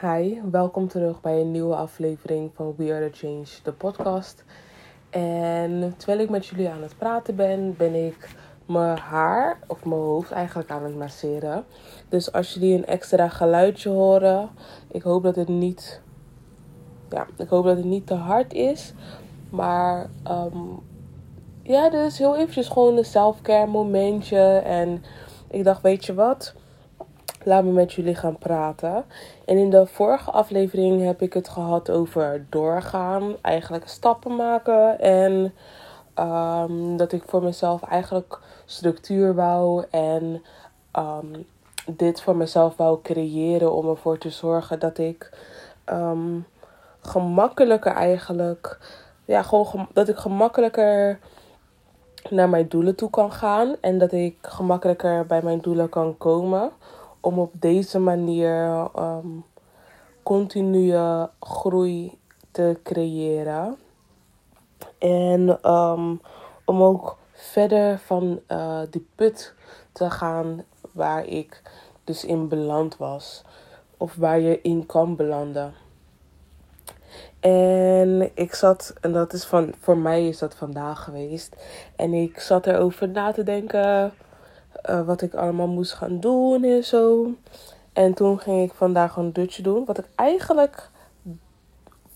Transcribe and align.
Hi, 0.00 0.40
welkom 0.50 0.88
terug 0.88 1.20
bij 1.20 1.40
een 1.40 1.50
nieuwe 1.50 1.74
aflevering 1.74 2.50
van 2.54 2.74
We 2.76 2.92
Are 2.92 3.10
The 3.10 3.16
Change, 3.16 3.46
de 3.62 3.72
podcast. 3.72 4.44
En 5.10 5.94
terwijl 5.96 6.18
ik 6.18 6.30
met 6.30 6.46
jullie 6.46 6.68
aan 6.68 6.82
het 6.82 6.96
praten 6.98 7.36
ben, 7.36 7.74
ben 7.76 8.06
ik 8.06 8.28
mijn 8.66 8.98
haar, 8.98 9.58
of 9.66 9.84
mijn 9.84 10.00
hoofd 10.00 10.30
eigenlijk 10.30 10.70
aan 10.70 10.84
het 10.84 10.96
masseren. 10.96 11.64
Dus 12.08 12.32
als 12.32 12.54
jullie 12.54 12.74
een 12.74 12.86
extra 12.86 13.28
geluidje 13.28 13.88
horen, 13.88 14.48
ik 14.90 15.02
hoop 15.02 15.22
dat 15.22 15.36
het 15.36 15.48
niet, 15.48 16.00
ja, 17.10 17.26
ik 17.36 17.48
hoop 17.48 17.64
dat 17.64 17.76
het 17.76 17.84
niet 17.84 18.06
te 18.06 18.14
hard 18.14 18.52
is. 18.52 18.94
Maar 19.50 20.10
um, 20.28 20.78
ja, 21.62 21.90
dus 21.90 22.18
heel 22.18 22.36
eventjes 22.36 22.68
gewoon 22.68 22.96
een 22.96 23.04
selfcare 23.04 23.66
momentje. 23.66 24.58
En 24.58 25.04
ik 25.48 25.64
dacht, 25.64 25.82
weet 25.82 26.04
je 26.04 26.14
wat? 26.14 26.54
Laat 27.46 27.64
me 27.64 27.70
met 27.70 27.92
jullie 27.92 28.14
gaan 28.14 28.38
praten. 28.38 29.04
En 29.44 29.56
in 29.56 29.70
de 29.70 29.86
vorige 29.86 30.30
aflevering 30.30 31.04
heb 31.04 31.22
ik 31.22 31.32
het 31.32 31.48
gehad 31.48 31.90
over 31.90 32.46
doorgaan, 32.48 33.36
eigenlijk 33.42 33.88
stappen 33.88 34.36
maken 34.36 35.00
en 35.00 35.54
um, 36.18 36.96
dat 36.96 37.12
ik 37.12 37.22
voor 37.26 37.42
mezelf 37.42 37.82
eigenlijk 37.82 38.38
structuur 38.64 39.34
wou 39.34 39.84
en 39.90 40.42
um, 40.98 41.46
dit 41.86 42.22
voor 42.22 42.36
mezelf 42.36 42.76
wou 42.76 43.02
creëren 43.02 43.72
om 43.72 43.88
ervoor 43.88 44.18
te 44.18 44.30
zorgen 44.30 44.78
dat 44.78 44.98
ik 44.98 45.30
um, 45.92 46.46
gemakkelijker 47.00 47.92
eigenlijk, 47.92 48.78
ja, 49.24 49.42
gewoon 49.42 49.88
dat 49.92 50.08
ik 50.08 50.16
gemakkelijker 50.16 51.18
naar 52.30 52.48
mijn 52.48 52.68
doelen 52.68 52.94
toe 52.94 53.10
kan 53.10 53.32
gaan 53.32 53.76
en 53.80 53.98
dat 53.98 54.12
ik 54.12 54.36
gemakkelijker 54.42 55.26
bij 55.26 55.42
mijn 55.42 55.60
doelen 55.60 55.88
kan 55.88 56.18
komen 56.18 56.70
om 57.26 57.38
op 57.38 57.52
deze 57.52 57.98
manier 57.98 58.88
um, 58.98 59.44
continue 60.22 61.28
groei 61.40 62.18
te 62.50 62.78
creëren. 62.82 63.76
En 64.98 65.70
um, 65.70 66.20
om 66.64 66.82
ook 66.82 67.16
verder 67.32 67.98
van 67.98 68.40
uh, 68.48 68.80
die 68.90 69.06
put 69.14 69.54
te 69.92 70.10
gaan 70.10 70.64
waar 70.92 71.26
ik 71.26 71.62
dus 72.04 72.24
in 72.24 72.48
beland 72.48 72.96
was. 72.96 73.44
Of 73.96 74.14
waar 74.14 74.40
je 74.40 74.60
in 74.60 74.86
kan 74.86 75.16
belanden. 75.16 75.72
En 77.40 78.30
ik 78.34 78.54
zat, 78.54 78.94
en 79.00 79.12
dat 79.12 79.32
is 79.32 79.44
van, 79.44 79.74
voor 79.80 79.98
mij 79.98 80.28
is 80.28 80.38
dat 80.38 80.54
vandaag 80.54 81.04
geweest. 81.04 81.56
En 81.96 82.14
ik 82.14 82.40
zat 82.40 82.66
erover 82.66 83.08
na 83.08 83.32
te 83.32 83.42
denken 83.42 84.12
uh, 84.90 85.06
wat 85.06 85.22
ik 85.22 85.34
allemaal 85.34 85.68
moest 85.68 85.92
gaan 85.92 86.20
doen 86.20 86.64
en 86.64 86.84
zo. 86.84 87.30
En 87.92 88.14
toen 88.14 88.38
ging 88.38 88.62
ik 88.62 88.74
vandaag 88.74 89.16
een 89.16 89.32
dutje 89.32 89.62
doen. 89.62 89.84
Wat 89.84 89.98
ik 89.98 90.08
eigenlijk 90.14 90.90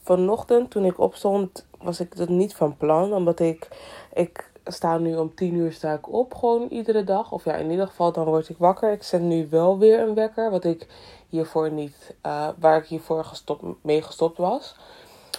vanochtend, 0.02 0.70
toen 0.70 0.84
ik 0.84 0.98
opstond, 0.98 1.66
was 1.78 2.00
ik 2.00 2.16
dat 2.16 2.28
niet 2.28 2.54
van 2.54 2.76
plan. 2.76 3.12
Omdat 3.12 3.40
ik, 3.40 3.68
ik 4.12 4.50
sta 4.64 4.98
nu 4.98 5.16
om 5.16 5.34
tien 5.34 5.54
uur 5.54 5.72
sta 5.72 5.92
ik 5.92 6.12
op, 6.12 6.34
gewoon 6.34 6.68
iedere 6.68 7.04
dag. 7.04 7.32
Of 7.32 7.44
ja, 7.44 7.54
in 7.54 7.70
ieder 7.70 7.86
geval 7.86 8.12
dan 8.12 8.24
word 8.24 8.48
ik 8.48 8.56
wakker. 8.58 8.92
Ik 8.92 9.02
zet 9.02 9.20
nu 9.20 9.48
wel 9.50 9.78
weer 9.78 10.00
een 10.00 10.14
wekker, 10.14 10.50
wat 10.50 10.64
ik 10.64 10.86
hiervoor 11.28 11.70
niet, 11.70 12.14
uh, 12.26 12.48
waar 12.58 12.76
ik 12.76 12.86
hiervoor 12.86 13.24
gestopt, 13.24 13.62
mee 13.82 14.02
gestopt 14.02 14.38
was. 14.38 14.76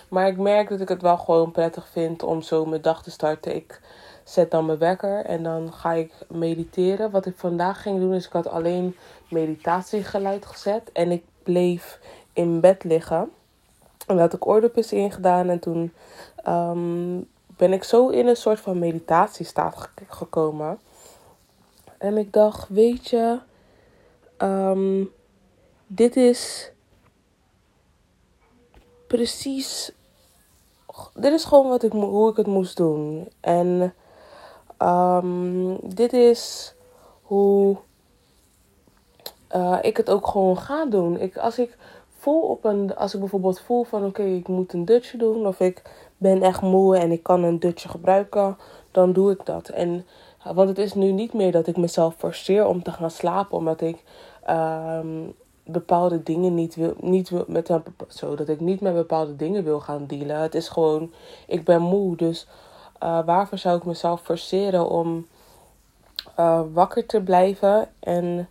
Maar 0.09 0.27
ik 0.27 0.37
merk 0.37 0.69
dat 0.69 0.79
ik 0.79 0.89
het 0.89 1.01
wel 1.01 1.17
gewoon 1.17 1.51
prettig 1.51 1.87
vind 1.87 2.23
om 2.23 2.41
zo 2.41 2.65
mijn 2.65 2.81
dag 2.81 3.03
te 3.03 3.11
starten. 3.11 3.55
Ik 3.55 3.81
zet 4.31 4.51
dan 4.51 4.65
mijn 4.65 4.77
wekker 4.77 5.25
en 5.25 5.43
dan 5.43 5.73
ga 5.73 5.91
ik 5.91 6.13
mediteren. 6.27 7.11
Wat 7.11 7.25
ik 7.25 7.37
vandaag 7.37 7.81
ging 7.81 7.99
doen 7.99 8.13
is 8.13 8.25
ik 8.25 8.31
had 8.31 8.47
alleen 8.47 8.95
meditatiegeluid 9.29 10.45
gezet 10.45 10.91
en 10.91 11.11
ik 11.11 11.23
bleef 11.43 11.99
in 12.33 12.59
bed 12.59 12.83
liggen. 12.83 13.31
En 14.07 14.17
had 14.17 14.33
ik 14.33 14.47
oordopjes 14.47 14.91
ingedaan 14.91 15.49
en 15.49 15.59
toen 15.59 15.93
um, 16.47 17.27
ben 17.57 17.73
ik 17.73 17.83
zo 17.83 18.07
in 18.07 18.27
een 18.27 18.35
soort 18.35 18.59
van 18.59 18.79
meditatiestaat 18.79 19.89
gekomen. 20.07 20.79
En 21.97 22.17
ik 22.17 22.33
dacht, 22.33 22.69
weet 22.69 23.09
je, 23.09 23.39
um, 24.37 25.11
dit 25.87 26.15
is 26.15 26.71
precies. 29.07 29.91
Dit 31.13 31.33
is 31.33 31.43
gewoon 31.43 31.67
wat 31.67 31.83
ik, 31.83 31.91
hoe 31.91 32.29
ik 32.29 32.37
het 32.37 32.47
moest 32.47 32.77
doen. 32.77 33.29
En 33.39 33.93
Um, 34.81 35.77
dit 35.95 36.13
is 36.13 36.73
hoe 37.21 37.77
uh, 39.55 39.77
ik 39.81 39.97
het 39.97 40.09
ook 40.09 40.27
gewoon 40.27 40.57
ga 40.57 40.85
doen. 40.85 41.19
Ik, 41.19 41.37
als 41.37 41.59
ik 41.59 41.77
voel 42.17 42.41
op 42.41 42.65
een, 42.65 42.95
als 42.95 43.13
ik 43.13 43.19
bijvoorbeeld 43.19 43.59
voel 43.59 43.83
van 43.83 44.05
oké, 44.05 44.23
ik 44.23 44.47
moet 44.47 44.73
een 44.73 44.85
dutje 44.85 45.17
doen 45.17 45.47
of 45.47 45.59
ik 45.59 45.81
ben 46.17 46.41
echt 46.41 46.61
moe 46.61 46.97
en 46.97 47.11
ik 47.11 47.23
kan 47.23 47.43
een 47.43 47.59
dutje 47.59 47.89
gebruiken, 47.89 48.57
dan 48.91 49.13
doe 49.13 49.31
ik 49.31 49.45
dat. 49.45 49.69
En 49.69 50.05
want 50.53 50.69
het 50.69 50.77
is 50.77 50.93
nu 50.93 51.11
niet 51.11 51.33
meer 51.33 51.51
dat 51.51 51.67
ik 51.67 51.77
mezelf 51.77 52.15
forceer 52.17 52.65
om 52.65 52.83
te 52.83 52.91
gaan 52.91 53.11
slapen, 53.11 53.57
omdat 53.57 53.81
ik 53.81 54.03
um, 54.49 55.33
bepaalde 55.63 56.23
dingen 56.23 56.53
niet 56.53 56.75
wil, 56.75 56.93
niet 56.99 57.29
wil 57.29 57.45
met 57.47 57.71
zo 58.07 58.35
dat 58.35 58.49
ik 58.49 58.59
niet 58.59 58.81
met 58.81 58.93
bepaalde 58.93 59.35
dingen 59.35 59.63
wil 59.63 59.79
gaan 59.79 60.05
dealen. 60.07 60.39
Het 60.39 60.55
is 60.55 60.69
gewoon, 60.69 61.11
ik 61.47 61.63
ben 61.63 61.81
moe, 61.81 62.15
dus 62.15 62.47
uh, 63.03 63.19
waarvoor 63.25 63.57
zou 63.57 63.77
ik 63.77 63.85
mezelf 63.85 64.21
forceren 64.21 64.89
om 64.89 65.27
uh, 66.39 66.61
wakker 66.73 67.05
te 67.05 67.21
blijven 67.21 67.89
en 67.99 68.49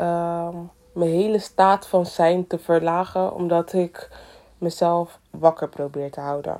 uh, 0.00 0.48
mijn 0.92 1.10
hele 1.10 1.38
staat 1.38 1.86
van 1.86 2.06
zijn 2.06 2.46
te 2.46 2.58
verlagen, 2.58 3.34
omdat 3.34 3.72
ik 3.72 4.10
mezelf 4.58 5.18
wakker 5.30 5.68
probeer 5.68 6.10
te 6.10 6.20
houden. 6.20 6.58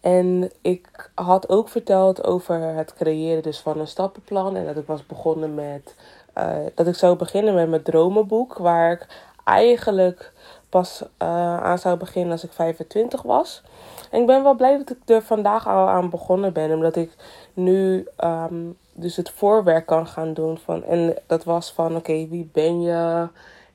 En 0.00 0.50
ik 0.60 1.10
had 1.14 1.48
ook 1.48 1.68
verteld 1.68 2.24
over 2.24 2.60
het 2.60 2.94
creëren 2.94 3.42
dus 3.42 3.58
van 3.58 3.80
een 3.80 3.86
stappenplan. 3.86 4.56
En 4.56 4.66
dat 4.66 4.76
ik 4.76 4.86
was 4.86 5.06
begonnen 5.06 5.54
met. 5.54 5.94
Uh, 6.38 6.56
dat 6.74 6.86
ik 6.86 6.94
zou 6.94 7.16
beginnen 7.16 7.54
met 7.54 7.68
mijn 7.68 7.82
dromenboek. 7.82 8.58
Waar 8.58 8.92
ik 8.92 9.06
eigenlijk 9.44 10.32
pas 10.68 11.04
aan 11.18 11.78
zou 11.78 11.96
beginnen 11.96 12.32
als 12.32 12.44
ik 12.44 12.52
25 12.52 13.22
was. 13.22 13.62
Ik 14.10 14.26
ben 14.26 14.42
wel 14.42 14.54
blij 14.54 14.76
dat 14.76 14.90
ik 14.90 15.08
er 15.08 15.22
vandaag 15.22 15.66
al 15.66 15.88
aan 15.88 16.10
begonnen 16.10 16.52
ben. 16.52 16.72
Omdat 16.72 16.96
ik 16.96 17.10
nu 17.54 18.06
um, 18.24 18.76
dus 18.92 19.16
het 19.16 19.30
voorwerk 19.30 19.86
kan 19.86 20.06
gaan 20.06 20.34
doen. 20.34 20.58
Van, 20.58 20.84
en 20.84 21.16
dat 21.26 21.44
was 21.44 21.72
van 21.72 21.96
oké, 21.96 22.28
wie 22.28 22.50
ben 22.52 22.80
je? 22.80 23.28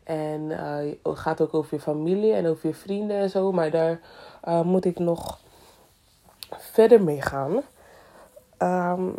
En 0.03 0.41
uh, 0.41 0.94
het 1.03 1.19
gaat 1.19 1.41
ook 1.41 1.53
over 1.53 1.75
je 1.75 1.81
familie 1.81 2.34
en 2.34 2.47
over 2.47 2.68
je 2.68 2.75
vrienden 2.75 3.18
en 3.18 3.29
zo. 3.29 3.51
Maar 3.51 3.72
daar 3.72 4.00
uh, 4.47 4.62
moet 4.62 4.85
ik 4.85 5.00
nog 5.00 5.40
verder 6.50 7.03
mee 7.03 7.22
gaan. 7.22 7.52
Um, 8.59 9.16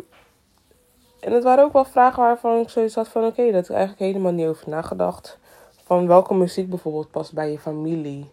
en 1.19 1.31
het 1.31 1.43
waren 1.43 1.63
ook 1.63 1.73
wel 1.73 1.85
vragen 1.85 2.23
waarvan 2.23 2.59
ik 2.59 2.69
zoiets 2.69 2.95
had 2.95 3.07
van 3.07 3.25
oké, 3.25 3.51
dat 3.51 3.69
ik 3.69 3.75
eigenlijk 3.75 3.99
helemaal 3.99 4.31
niet 4.31 4.47
over 4.47 4.69
nagedacht. 4.69 5.37
Van 5.83 6.07
welke 6.07 6.33
muziek 6.33 6.69
bijvoorbeeld 6.69 7.11
past 7.11 7.33
bij 7.33 7.51
je 7.51 7.59
familie. 7.59 8.29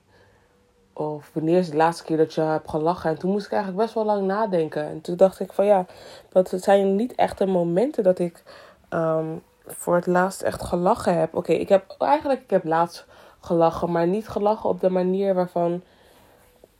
Of 0.94 1.30
wanneer 1.32 1.58
is 1.58 1.70
de 1.70 1.76
laatste 1.76 2.04
keer 2.04 2.16
dat 2.16 2.34
je 2.34 2.40
hebt 2.40 2.70
gelachen? 2.70 3.10
En 3.10 3.18
toen 3.18 3.30
moest 3.30 3.46
ik 3.46 3.52
eigenlijk 3.52 3.82
best 3.82 3.94
wel 3.94 4.04
lang 4.04 4.26
nadenken. 4.26 4.84
En 4.84 5.00
toen 5.00 5.16
dacht 5.16 5.40
ik 5.40 5.52
van 5.52 5.64
ja, 5.64 5.86
dat 6.28 6.52
zijn 6.56 6.96
niet 6.96 7.14
echte 7.14 7.46
momenten 7.46 8.02
dat 8.02 8.18
ik 8.18 8.42
um, 8.90 9.42
voor 9.66 9.94
het 9.94 10.06
laatst 10.06 10.42
echt 10.42 10.62
gelachen 10.62 11.18
heb. 11.18 11.34
Oké, 11.34 11.52
ik 11.52 11.68
heb 11.68 11.94
eigenlijk 11.98 12.42
ik 12.42 12.50
heb 12.50 12.64
laatst 12.64 13.06
gelachen, 13.40 13.92
maar 13.92 14.06
niet 14.06 14.28
gelachen 14.28 14.68
op 14.68 14.80
de 14.80 14.90
manier 14.90 15.34
waarvan 15.34 15.82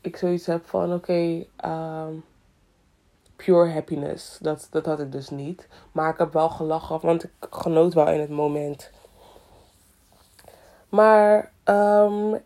ik 0.01 0.17
zoiets 0.17 0.47
heb 0.47 0.67
van 0.67 0.95
oké, 0.95 1.45
um, 1.65 2.25
pure 3.37 3.71
happiness. 3.71 4.39
Dat, 4.39 4.67
dat 4.71 4.87
had 4.87 5.01
ik 5.01 5.13
dus 5.13 5.31
niet. 5.31 5.69
Maar 5.93 6.11
ik 6.11 6.19
heb 6.19 6.33
wel 6.33 6.49
gelachen, 6.49 7.01
want 7.01 7.25
ik 7.25 7.31
genoot 7.51 7.95
wel 7.95 8.09
in 8.09 8.21
het 8.21 8.31
moment. 8.31 8.91
Maar 10.89 11.53
um, 11.65 12.41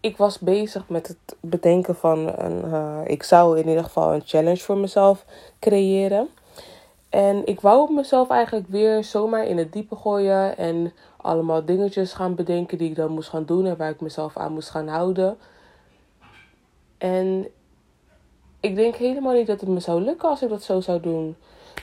ik 0.00 0.16
was 0.16 0.38
bezig 0.38 0.88
met 0.88 1.08
het 1.08 1.36
bedenken 1.40 1.96
van 1.96 2.18
een. 2.18 2.64
Uh, 2.64 3.00
ik 3.04 3.22
zou 3.22 3.58
in 3.58 3.68
ieder 3.68 3.84
geval 3.84 4.14
een 4.14 4.22
challenge 4.24 4.60
voor 4.60 4.76
mezelf 4.76 5.24
creëren. 5.60 6.28
En 7.08 7.46
ik 7.46 7.60
wou 7.60 7.92
mezelf 7.92 8.30
eigenlijk 8.30 8.68
weer 8.68 9.04
zomaar 9.04 9.46
in 9.46 9.58
het 9.58 9.72
diepe 9.72 9.96
gooien. 9.96 10.56
En 10.56 10.92
allemaal 11.16 11.64
dingetjes 11.64 12.12
gaan 12.12 12.34
bedenken 12.34 12.78
die 12.78 12.88
ik 12.90 12.96
dan 12.96 13.12
moest 13.12 13.28
gaan 13.28 13.44
doen. 13.44 13.66
En 13.66 13.76
waar 13.76 13.90
ik 13.90 14.00
mezelf 14.00 14.36
aan 14.36 14.52
moest 14.52 14.70
gaan 14.70 14.88
houden. 14.88 15.38
En 16.98 17.48
ik 18.60 18.74
denk 18.74 18.94
helemaal 18.94 19.34
niet 19.34 19.46
dat 19.46 19.60
het 19.60 19.68
me 19.68 19.80
zou 19.80 20.02
lukken 20.02 20.28
als 20.28 20.42
ik 20.42 20.48
dat 20.48 20.62
zo 20.62 20.80
zou 20.80 21.00
doen. 21.00 21.36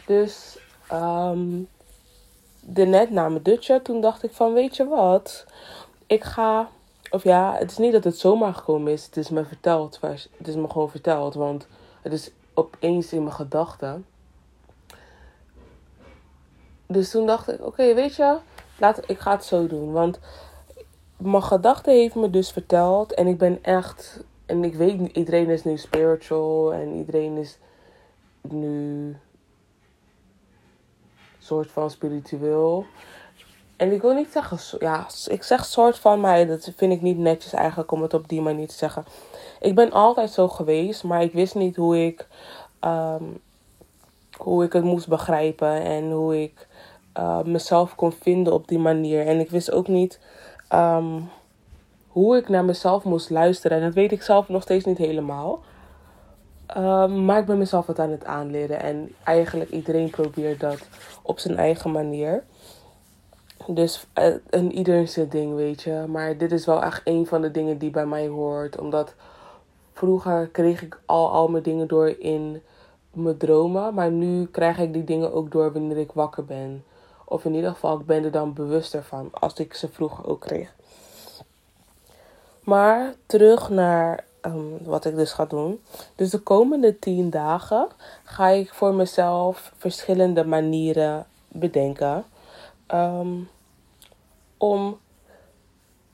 Dus 0.05 0.59
um, 0.93 1.67
de 2.59 2.85
net 2.85 3.09
na 3.09 3.29
mijn 3.29 3.43
dutje, 3.43 3.81
toen 3.81 4.01
dacht 4.01 4.23
ik 4.23 4.31
van 4.31 4.53
weet 4.53 4.75
je 4.75 4.87
wat. 4.87 5.45
Ik 6.07 6.23
ga 6.23 6.69
of 7.09 7.23
ja, 7.23 7.55
het 7.57 7.71
is 7.71 7.77
niet 7.77 7.91
dat 7.91 8.03
het 8.03 8.17
zomaar 8.17 8.53
gekomen 8.53 8.91
is. 8.91 9.05
Het 9.05 9.17
is 9.17 9.29
me 9.29 9.45
verteld. 9.45 9.99
Het 10.01 10.47
is 10.47 10.55
me 10.55 10.69
gewoon 10.69 10.89
verteld. 10.89 11.33
Want 11.33 11.67
het 12.01 12.13
is 12.13 12.31
opeens 12.53 13.13
in 13.13 13.23
mijn 13.23 13.35
gedachten. 13.35 14.05
Dus 16.87 17.11
toen 17.11 17.25
dacht 17.25 17.51
ik, 17.51 17.65
oké, 17.65 17.93
weet 17.93 18.15
je, 18.15 18.37
laat, 18.79 19.09
ik 19.09 19.19
ga 19.19 19.31
het 19.31 19.45
zo 19.45 19.67
doen. 19.67 19.91
Want 19.91 20.19
mijn 21.17 21.43
gedachte 21.43 21.91
heeft 21.91 22.15
me 22.15 22.29
dus 22.29 22.51
verteld. 22.51 23.13
En 23.13 23.27
ik 23.27 23.37
ben 23.37 23.63
echt. 23.63 24.23
En 24.45 24.63
ik 24.63 24.75
weet, 24.75 25.15
iedereen 25.15 25.49
is 25.49 25.63
nu 25.63 25.77
spiritual. 25.77 26.73
En 26.73 26.93
iedereen 26.93 27.37
is 27.37 27.57
nu. 28.41 29.17
soort 31.39 31.71
van 31.71 31.89
spiritueel. 31.89 32.85
En 33.77 33.91
ik 33.91 34.01
wil 34.01 34.13
niet 34.13 34.31
zeggen. 34.31 34.79
Ja, 34.79 35.07
ik 35.27 35.43
zeg 35.43 35.65
soort 35.65 35.99
van. 35.99 36.19
Maar 36.19 36.47
dat 36.47 36.71
vind 36.75 36.93
ik 36.93 37.01
niet 37.01 37.17
netjes 37.17 37.53
eigenlijk 37.53 37.91
om 37.91 38.01
het 38.01 38.13
op 38.13 38.29
die 38.29 38.41
manier 38.41 38.67
te 38.67 38.73
zeggen. 38.73 39.05
Ik 39.59 39.75
ben 39.75 39.91
altijd 39.91 40.31
zo 40.31 40.47
geweest. 40.47 41.03
Maar 41.03 41.21
ik 41.21 41.33
wist 41.33 41.55
niet 41.55 41.75
hoe 41.75 42.05
ik. 42.05 42.27
ehm, 42.79 43.23
hoe 44.37 44.63
ik 44.63 44.73
het 44.73 44.83
moest 44.83 45.07
begrijpen. 45.07 45.81
En 45.81 46.11
hoe 46.11 46.41
ik 46.41 46.67
uh, 47.17 47.41
mezelf 47.41 47.95
kon 47.95 48.11
vinden 48.11 48.53
op 48.53 48.67
die 48.67 48.79
manier. 48.79 49.27
En 49.27 49.39
ik 49.39 49.49
wist 49.49 49.71
ook 49.71 49.87
niet 49.87 50.19
ehm, 50.67 51.21
hoe 52.07 52.37
ik 52.37 52.49
naar 52.49 52.65
mezelf 52.65 53.03
moest 53.03 53.29
luisteren. 53.29 53.77
En 53.77 53.83
dat 53.83 53.93
weet 53.93 54.11
ik 54.11 54.21
zelf 54.21 54.49
nog 54.49 54.61
steeds 54.61 54.85
niet 54.85 54.97
helemaal. 54.97 55.59
Um, 56.77 57.25
maar 57.25 57.39
ik 57.39 57.45
ben 57.45 57.57
mezelf 57.57 57.85
wat 57.85 57.99
aan 57.99 58.09
het 58.09 58.25
aanleren. 58.25 58.81
En 58.81 59.15
eigenlijk 59.23 59.69
iedereen 59.69 60.09
probeert 60.09 60.59
dat 60.59 60.87
op 61.21 61.39
zijn 61.39 61.57
eigen 61.57 61.91
manier. 61.91 62.43
Dus 63.67 64.05
uh, 64.19 64.35
en 64.49 64.71
iedereen 64.71 65.07
zijn 65.07 65.29
ding, 65.29 65.55
weet 65.55 65.81
je. 65.81 66.05
Maar 66.07 66.37
dit 66.37 66.51
is 66.51 66.65
wel 66.65 66.83
echt 66.83 67.01
een 67.03 67.27
van 67.27 67.41
de 67.41 67.51
dingen 67.51 67.77
die 67.77 67.89
bij 67.89 68.05
mij 68.05 68.27
hoort. 68.27 68.79
Omdat 68.79 69.13
vroeger 69.93 70.47
kreeg 70.47 70.81
ik 70.81 70.99
al, 71.05 71.31
al 71.31 71.47
mijn 71.47 71.63
dingen 71.63 71.87
door 71.87 72.09
in 72.19 72.61
mijn 73.11 73.37
dromen. 73.37 73.93
Maar 73.93 74.11
nu 74.11 74.45
krijg 74.45 74.77
ik 74.77 74.93
die 74.93 75.03
dingen 75.03 75.33
ook 75.33 75.51
door 75.51 75.71
wanneer 75.71 75.97
ik 75.97 76.11
wakker 76.11 76.45
ben. 76.45 76.83
Of 77.25 77.45
in 77.45 77.53
ieder 77.53 77.71
geval, 77.71 77.99
ik 77.99 78.05
ben 78.05 78.23
er 78.23 78.31
dan 78.31 78.53
bewuster 78.53 79.03
van. 79.03 79.29
Als 79.31 79.53
ik 79.53 79.73
ze 79.73 79.89
vroeger 79.89 80.27
ook 80.27 80.39
kreeg. 80.39 80.73
Maar 82.63 83.13
terug 83.25 83.69
naar 83.69 84.23
um, 84.41 84.77
wat 84.83 85.05
ik 85.05 85.15
dus 85.15 85.31
ga 85.31 85.45
doen. 85.45 85.81
Dus 86.15 86.29
de 86.29 86.39
komende 86.39 86.99
tien 86.99 87.29
dagen 87.29 87.87
ga 88.23 88.47
ik 88.47 88.73
voor 88.73 88.93
mezelf 88.93 89.71
verschillende 89.77 90.45
manieren 90.45 91.25
bedenken. 91.47 92.23
Um, 92.93 93.49
om 94.57 94.99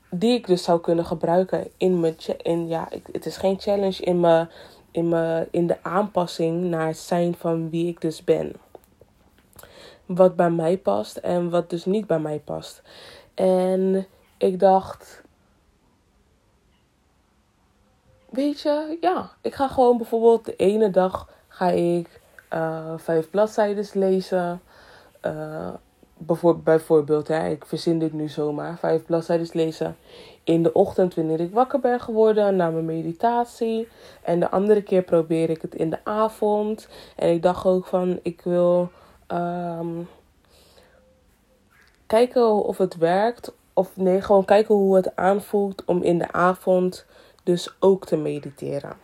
die 0.10 0.34
ik 0.34 0.48
dus 0.48 0.64
zou 0.64 0.82
kunnen 0.82 1.06
gebruiken 1.06 1.68
in 1.78 2.00
mijn 2.00 2.16
in 2.38 2.68
ja, 2.68 2.88
het 3.12 3.26
is 3.26 3.38
geen 3.38 3.60
challenge 3.60 4.04
in 4.04 4.20
mijn 4.20 4.50
in 4.92 5.10
mijn 5.10 5.48
in 5.52 5.68
de 5.68 5.84
aanpassing 5.84 6.64
naar 6.64 6.88
het 6.88 6.98
zijn 6.98 7.36
van 7.36 7.70
wie 7.70 7.88
ik 7.88 8.02
dus 8.02 8.24
ben 8.24 8.56
wat 10.16 10.36
bij 10.36 10.50
mij 10.50 10.78
past 10.78 11.18
en 11.18 11.50
wat 11.50 11.70
dus 11.70 11.86
niet 11.86 12.08
bij 12.08 12.20
mij 12.20 12.40
past. 12.40 12.82
En 13.34 14.08
ik 14.38 14.60
dacht, 14.60 15.22
weet 18.30 18.62
je, 18.62 18.98
ja, 19.02 19.32
ik 19.42 19.56
ga 19.56 19.68
gewoon 19.68 19.98
bijvoorbeeld 19.98 20.46
de 20.46 20.56
ene 20.56 20.90
dag 20.90 21.30
ga 21.48 21.70
ik 21.70 22.22
uh, 22.54 22.94
vijf 22.98 23.30
bladzijden 23.30 23.86
lezen. 23.94 24.62
Uh, 25.26 25.74
bijvoorbeeld, 26.64 27.28
hè, 27.28 27.50
ik 27.50 27.66
verzin 27.66 28.00
dit 28.00 28.14
nu 28.14 28.30
zomaar, 28.30 28.78
vijf 28.78 29.06
bladzijden 29.06 29.50
lezen 29.54 29.98
in 30.44 30.64
de 30.64 30.74
ochtend 30.74 31.16
wanneer 31.16 31.40
ik 31.40 31.54
wakker 31.54 31.80
ben 31.80 32.00
geworden 32.00 32.56
na 32.56 32.70
mijn 32.70 32.86
meditatie. 32.86 33.88
En 34.22 34.40
de 34.40 34.50
andere 34.50 34.82
keer 34.82 35.02
probeer 35.02 35.50
ik 35.50 35.62
het 35.62 35.76
in 35.76 35.90
de 35.90 36.00
avond. 36.04 36.88
En 37.16 37.30
ik 37.30 37.42
dacht 37.42 37.66
ook 37.66 37.86
van, 37.86 38.20
ik 38.22 38.42
wil 38.42 38.92
Um, 39.34 40.08
kijken 42.08 42.64
of 42.64 42.78
het 42.78 42.98
werkt. 42.98 43.54
Of 43.74 43.98
nee, 43.98 44.22
gewoon 44.22 44.46
kijken 44.46 44.76
hoe 44.76 44.96
het 44.96 45.16
aanvoelt 45.16 45.86
om 45.86 46.04
in 46.04 46.18
de 46.18 46.32
avond 46.32 47.06
dus 47.44 47.76
ook 47.80 48.06
te 48.06 48.18
mediteren. 48.18 48.96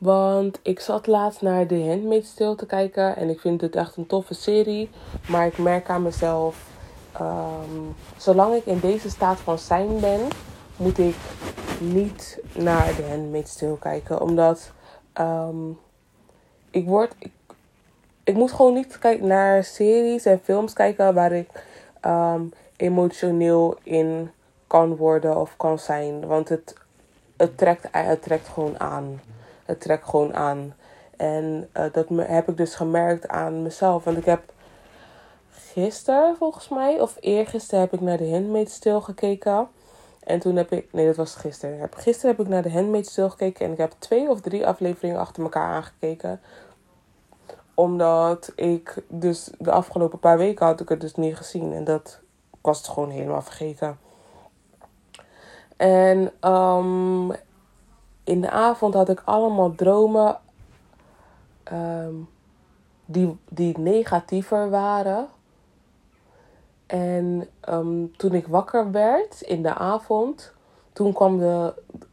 Want 0.00 0.60
ik 0.62 0.80
zat 0.80 1.06
laatst 1.06 1.42
naar 1.42 1.66
The 1.66 1.86
Handmaid's 1.88 2.34
Tale 2.34 2.54
te 2.54 2.66
kijken. 2.66 3.16
En 3.16 3.28
ik 3.28 3.40
vind 3.40 3.60
het 3.60 3.76
echt 3.76 3.96
een 3.96 4.06
toffe 4.06 4.34
serie. 4.34 4.90
Maar 5.28 5.46
ik 5.46 5.58
merk 5.58 5.88
aan 5.88 6.02
mezelf... 6.02 6.68
Um, 7.20 7.94
zolang 8.16 8.54
ik 8.54 8.66
in 8.66 8.78
deze 8.78 9.10
staat 9.10 9.38
van 9.38 9.58
zijn 9.58 10.00
ben... 10.00 10.20
moet 10.76 10.98
ik 10.98 11.16
niet 11.78 12.38
naar 12.52 12.94
The 12.94 13.06
Handmaid's 13.08 13.56
Tale 13.56 13.78
kijken. 13.78 14.20
Omdat... 14.20 14.72
Um, 15.20 15.78
ik 16.70 16.86
word... 16.86 17.14
Ik 18.24 18.34
moet 18.34 18.52
gewoon 18.52 18.74
niet 18.74 18.98
kijken 18.98 19.26
naar 19.26 19.64
series 19.64 20.24
en 20.24 20.40
films 20.42 20.72
kijken 20.72 21.14
waar 21.14 21.32
ik 21.32 21.48
um, 22.06 22.52
emotioneel 22.76 23.76
in 23.82 24.30
kan 24.66 24.96
worden 24.96 25.36
of 25.36 25.56
kan 25.56 25.78
zijn. 25.78 26.26
Want 26.26 26.48
het, 26.48 26.74
het, 27.36 27.58
trekt, 27.58 27.88
het 27.90 28.22
trekt 28.22 28.48
gewoon 28.48 28.80
aan. 28.80 29.20
Het 29.70 29.80
trekt 29.80 30.08
gewoon 30.08 30.34
aan. 30.34 30.74
En 31.16 31.68
uh, 31.76 31.84
dat 31.92 32.06
heb 32.08 32.48
ik 32.48 32.56
dus 32.56 32.74
gemerkt 32.74 33.28
aan 33.28 33.62
mezelf. 33.62 34.04
Want 34.04 34.16
ik 34.16 34.24
heb 34.24 34.52
gisteren 35.50 36.36
volgens 36.36 36.68
mij, 36.68 37.00
of 37.00 37.16
eergisteren, 37.20 37.80
heb 37.80 37.92
ik 37.92 38.00
naar 38.00 38.16
de 38.16 38.30
Handmaid's 38.30 38.78
Tale 38.78 39.00
gekeken. 39.00 39.68
En 40.20 40.40
toen 40.40 40.56
heb 40.56 40.72
ik, 40.72 40.92
nee 40.92 41.06
dat 41.06 41.16
was 41.16 41.34
gisteren. 41.34 41.88
Gisteren 41.96 42.36
heb 42.36 42.46
ik 42.46 42.52
naar 42.52 42.62
de 42.62 42.72
Handmaid's 42.72 43.14
Tale 43.14 43.30
gekeken. 43.30 43.66
En 43.66 43.72
ik 43.72 43.78
heb 43.78 43.94
twee 43.98 44.28
of 44.28 44.40
drie 44.40 44.66
afleveringen 44.66 45.20
achter 45.20 45.42
elkaar 45.42 45.68
aangekeken 45.68 46.40
omdat 47.74 48.52
ik 48.54 48.94
dus 49.08 49.50
de 49.58 49.70
afgelopen 49.70 50.18
paar 50.18 50.38
weken 50.38 50.66
had 50.66 50.80
ik 50.80 50.88
het 50.88 51.00
dus 51.00 51.14
niet 51.14 51.36
gezien. 51.36 51.72
En 51.72 51.84
dat 51.84 52.20
was 52.60 52.78
het 52.78 52.88
gewoon 52.88 53.10
helemaal 53.10 53.42
vergeten. 53.42 53.98
En 55.76 56.32
um, 56.50 57.32
in 58.30 58.40
de 58.40 58.50
avond 58.50 58.94
had 58.94 59.08
ik 59.08 59.22
allemaal 59.24 59.74
dromen 59.74 60.38
um, 61.72 62.28
die, 63.04 63.36
die 63.48 63.78
negatiever 63.78 64.70
waren. 64.70 65.28
En 66.86 67.48
um, 67.68 68.16
toen 68.16 68.32
ik 68.32 68.46
wakker 68.46 68.90
werd 68.90 69.40
in 69.40 69.62
de 69.62 69.74
avond, 69.74 70.52
toen 70.92 71.12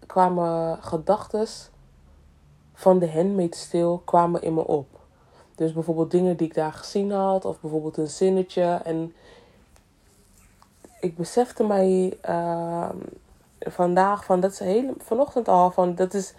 kwamen 0.05 0.83
gedachten 0.83 1.47
van 2.73 2.99
de 2.99 3.11
handmaid's 3.11 3.69
tale 3.69 3.99
kwamen 4.03 4.41
in 4.41 4.53
me 4.53 4.67
op. 4.67 4.87
Dus 5.55 5.73
bijvoorbeeld 5.73 6.11
dingen 6.11 6.37
die 6.37 6.47
ik 6.47 6.53
daar 6.53 6.73
gezien 6.73 7.11
had, 7.11 7.45
of 7.45 7.59
bijvoorbeeld 7.59 7.97
een 7.97 8.07
zinnetje. 8.07 8.79
En 8.83 9.13
ik 10.99 11.17
besefte 11.17 11.63
mij 11.63 12.17
uh, 12.29 12.89
vandaag, 13.71 14.25
van 14.25 14.39
dat 14.39 14.51
is 14.51 14.59
heel, 14.59 14.93
vanochtend 14.97 15.47
al, 15.47 15.71
van 15.71 15.95
dat 15.95 16.13
is 16.13 16.33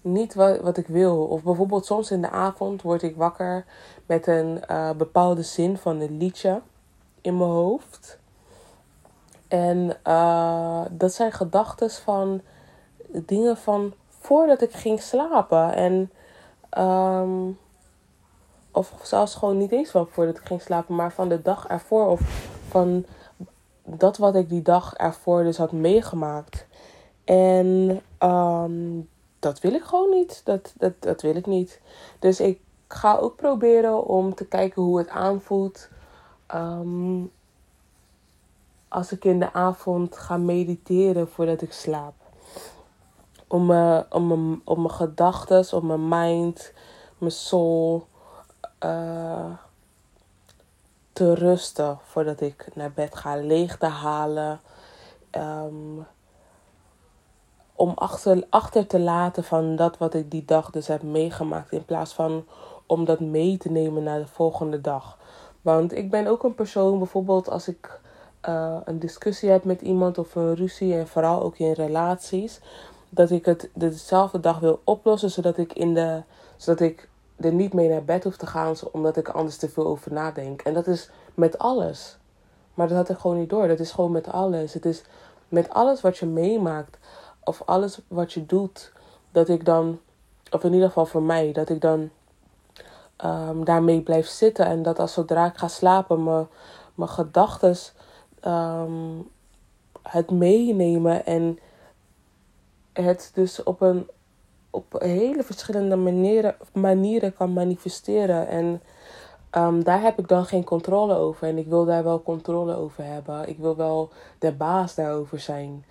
niet 0.00 0.34
wat, 0.34 0.60
wat 0.60 0.76
ik 0.76 0.86
wil. 0.86 1.24
Of 1.24 1.42
bijvoorbeeld 1.42 1.86
soms 1.86 2.10
in 2.10 2.22
de 2.22 2.30
avond 2.30 2.82
word 2.82 3.02
ik 3.02 3.16
wakker 3.16 3.64
met 4.06 4.26
een 4.26 4.62
uh, 4.70 4.90
bepaalde 4.90 5.42
zin 5.42 5.76
van 5.76 6.00
een 6.00 6.16
liedje 6.16 6.60
in 7.20 7.36
mijn 7.36 7.50
hoofd. 7.50 8.18
En 9.48 9.96
uh, 10.06 10.82
dat 10.90 11.12
zijn 11.12 11.32
gedachten 11.32 11.90
van 11.90 12.40
dingen 13.08 13.56
van 13.56 13.94
voordat 14.08 14.62
ik 14.62 14.72
ging 14.72 15.02
slapen. 15.02 15.74
En 15.74 16.10
um, 16.78 17.58
of 18.70 18.92
zelfs 19.02 19.34
gewoon 19.34 19.58
niet 19.58 19.72
eens 19.72 19.90
van 19.90 20.06
voordat 20.10 20.36
ik 20.38 20.46
ging 20.46 20.62
slapen, 20.62 20.94
maar 20.94 21.12
van 21.12 21.28
de 21.28 21.42
dag 21.42 21.66
ervoor. 21.66 22.06
Of 22.06 22.20
van 22.68 23.04
dat 23.84 24.16
wat 24.16 24.34
ik 24.34 24.48
die 24.48 24.62
dag 24.62 24.94
ervoor 24.94 25.42
dus 25.42 25.56
had 25.56 25.72
meegemaakt. 25.72 26.66
En 27.30 28.02
um, 28.18 29.08
dat 29.38 29.60
wil 29.60 29.74
ik 29.74 29.82
gewoon 29.82 30.10
niet. 30.10 30.40
Dat, 30.44 30.72
dat, 30.76 30.92
dat 30.98 31.22
wil 31.22 31.36
ik 31.36 31.46
niet. 31.46 31.80
Dus 32.18 32.40
ik 32.40 32.60
ga 32.88 33.16
ook 33.16 33.36
proberen 33.36 34.04
om 34.04 34.34
te 34.34 34.46
kijken 34.46 34.82
hoe 34.82 34.98
het 34.98 35.08
aanvoelt. 35.08 35.88
Um, 36.54 37.32
als 38.88 39.12
ik 39.12 39.24
in 39.24 39.38
de 39.38 39.52
avond 39.52 40.16
ga 40.16 40.36
mediteren 40.36 41.28
voordat 41.28 41.62
ik 41.62 41.72
slaap. 41.72 42.14
Om, 43.46 43.70
uh, 43.70 44.00
om, 44.10 44.26
mijn, 44.26 44.60
om 44.64 44.82
mijn 44.82 44.94
gedachten, 44.94 45.76
om 45.76 45.86
mijn 45.86 46.08
mind, 46.08 46.72
mijn 47.18 47.32
soul 47.32 48.06
uh, 48.84 49.52
te 51.12 51.34
rusten 51.34 51.98
voordat 52.02 52.40
ik 52.40 52.68
naar 52.74 52.92
bed 52.92 53.16
ga. 53.16 53.36
Leeg 53.36 53.78
te 53.78 53.86
halen. 53.86 54.60
Um, 55.30 56.06
om 57.80 57.92
achter, 57.94 58.44
achter 58.48 58.86
te 58.86 58.98
laten 58.98 59.44
van 59.44 59.76
dat 59.76 59.98
wat 59.98 60.14
ik 60.14 60.30
die 60.30 60.44
dag 60.44 60.70
dus 60.70 60.86
heb 60.86 61.02
meegemaakt. 61.02 61.72
In 61.72 61.84
plaats 61.84 62.12
van 62.12 62.44
om 62.86 63.04
dat 63.04 63.20
mee 63.20 63.56
te 63.56 63.70
nemen 63.70 64.02
naar 64.02 64.18
de 64.18 64.26
volgende 64.26 64.80
dag. 64.80 65.18
Want 65.62 65.96
ik 65.96 66.10
ben 66.10 66.26
ook 66.26 66.42
een 66.42 66.54
persoon, 66.54 66.98
bijvoorbeeld 66.98 67.50
als 67.50 67.68
ik 67.68 68.00
uh, 68.48 68.76
een 68.84 68.98
discussie 68.98 69.50
heb 69.50 69.64
met 69.64 69.80
iemand 69.80 70.18
of 70.18 70.34
een 70.34 70.54
ruzie. 70.54 70.94
En 70.94 71.08
vooral 71.08 71.42
ook 71.42 71.58
in 71.58 71.72
relaties. 71.72 72.60
Dat 73.08 73.30
ik 73.30 73.44
het 73.44 73.70
dezelfde 73.74 74.40
dag 74.40 74.58
wil 74.58 74.80
oplossen. 74.84 75.30
Zodat 75.30 75.58
ik 75.58 75.72
in 75.72 75.94
de. 75.94 76.22
Zodat 76.56 76.80
ik 76.80 77.08
er 77.36 77.52
niet 77.52 77.72
mee 77.72 77.88
naar 77.88 78.04
bed 78.04 78.24
hoef 78.24 78.36
te 78.36 78.46
gaan 78.46 78.74
omdat 78.92 79.16
ik 79.16 79.28
anders 79.28 79.56
te 79.56 79.68
veel 79.68 79.86
over 79.86 80.12
nadenk. 80.12 80.62
En 80.62 80.74
dat 80.74 80.86
is 80.86 81.10
met 81.34 81.58
alles. 81.58 82.18
Maar 82.74 82.88
dat 82.88 82.96
had 82.96 83.08
ik 83.08 83.18
gewoon 83.18 83.38
niet 83.38 83.50
door. 83.50 83.68
Dat 83.68 83.80
is 83.80 83.90
gewoon 83.90 84.12
met 84.12 84.28
alles. 84.28 84.74
Het 84.74 84.84
is 84.84 85.02
met 85.48 85.70
alles 85.70 86.00
wat 86.00 86.18
je 86.18 86.26
meemaakt 86.26 86.98
of 87.50 87.62
alles 87.66 88.00
wat 88.08 88.32
je 88.32 88.46
doet, 88.46 88.92
dat 89.32 89.48
ik 89.48 89.64
dan, 89.64 90.00
of 90.50 90.64
in 90.64 90.72
ieder 90.72 90.88
geval 90.88 91.06
voor 91.06 91.22
mij, 91.22 91.52
dat 91.52 91.68
ik 91.68 91.80
dan 91.80 92.10
um, 93.24 93.64
daarmee 93.64 94.00
blijf 94.00 94.26
zitten 94.26 94.66
en 94.66 94.82
dat 94.82 94.98
als 94.98 95.12
zodra 95.12 95.46
ik 95.46 95.56
ga 95.56 95.68
slapen, 95.68 96.24
mijn, 96.24 96.46
mijn 96.94 97.10
gedachten 97.10 97.76
um, 98.46 99.28
het 100.02 100.30
meenemen 100.30 101.26
en 101.26 101.58
het 102.92 103.30
dus 103.34 103.62
op 103.62 103.80
een 103.80 104.08
op 104.70 104.96
hele 104.98 105.42
verschillende 105.42 105.96
manieren, 105.96 106.56
manieren 106.72 107.34
kan 107.34 107.52
manifesteren. 107.52 108.48
En 108.48 108.82
um, 109.56 109.84
daar 109.84 110.02
heb 110.02 110.18
ik 110.18 110.28
dan 110.28 110.44
geen 110.44 110.64
controle 110.64 111.14
over. 111.14 111.48
En 111.48 111.58
ik 111.58 111.66
wil 111.66 111.84
daar 111.84 112.04
wel 112.04 112.22
controle 112.22 112.76
over 112.76 113.04
hebben. 113.04 113.48
Ik 113.48 113.58
wil 113.58 113.76
wel 113.76 114.10
de 114.38 114.52
baas 114.52 114.94
daarover 114.94 115.40
zijn. 115.40 115.84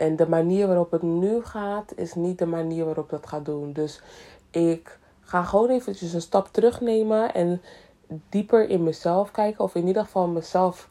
En 0.00 0.16
de 0.16 0.28
manier 0.28 0.66
waarop 0.66 0.90
het 0.90 1.02
nu 1.02 1.42
gaat, 1.42 1.92
is 1.96 2.14
niet 2.14 2.38
de 2.38 2.46
manier 2.46 2.84
waarop 2.84 3.10
dat 3.10 3.26
gaat 3.26 3.44
doen. 3.44 3.72
Dus 3.72 4.02
ik 4.50 4.98
ga 5.20 5.42
gewoon 5.42 5.68
eventjes 5.68 6.12
een 6.12 6.20
stap 6.20 6.48
terugnemen 6.50 7.34
en 7.34 7.62
dieper 8.28 8.68
in 8.68 8.82
mezelf 8.82 9.30
kijken. 9.30 9.64
Of 9.64 9.74
in 9.74 9.86
ieder 9.86 10.04
geval 10.04 10.26
mezelf 10.26 10.88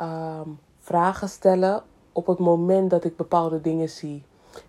um, 0.00 0.58
vragen 0.78 1.28
stellen 1.28 1.82
op 2.12 2.26
het 2.26 2.38
moment 2.38 2.90
dat 2.90 3.04
ik 3.04 3.16
bepaalde 3.16 3.60
dingen 3.60 3.88
zie. 3.88 4.22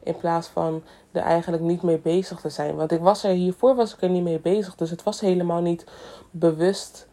In 0.03 0.17
plaats 0.17 0.47
van 0.47 0.83
er 1.11 1.21
eigenlijk 1.21 1.63
niet 1.63 1.81
mee 1.81 1.99
bezig 1.99 2.39
te 2.39 2.49
zijn. 2.49 2.75
Want 2.75 2.91
ik 2.91 2.99
was 2.99 3.23
er 3.23 3.31
hiervoor 3.31 3.75
was 3.75 3.93
ik 3.93 4.01
er 4.01 4.09
niet 4.09 4.23
mee 4.23 4.39
bezig. 4.39 4.75
Dus 4.75 4.89
het 4.89 5.03
was 5.03 5.19
helemaal 5.19 5.61
niet 5.61 5.85
bewust 6.31 7.07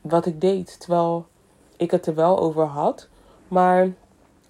wat 0.00 0.26
ik 0.26 0.40
deed. 0.40 0.80
Terwijl 0.80 1.26
ik 1.76 1.90
het 1.90 2.06
er 2.06 2.14
wel 2.14 2.38
over 2.38 2.64
had. 2.64 3.08
Maar 3.48 3.92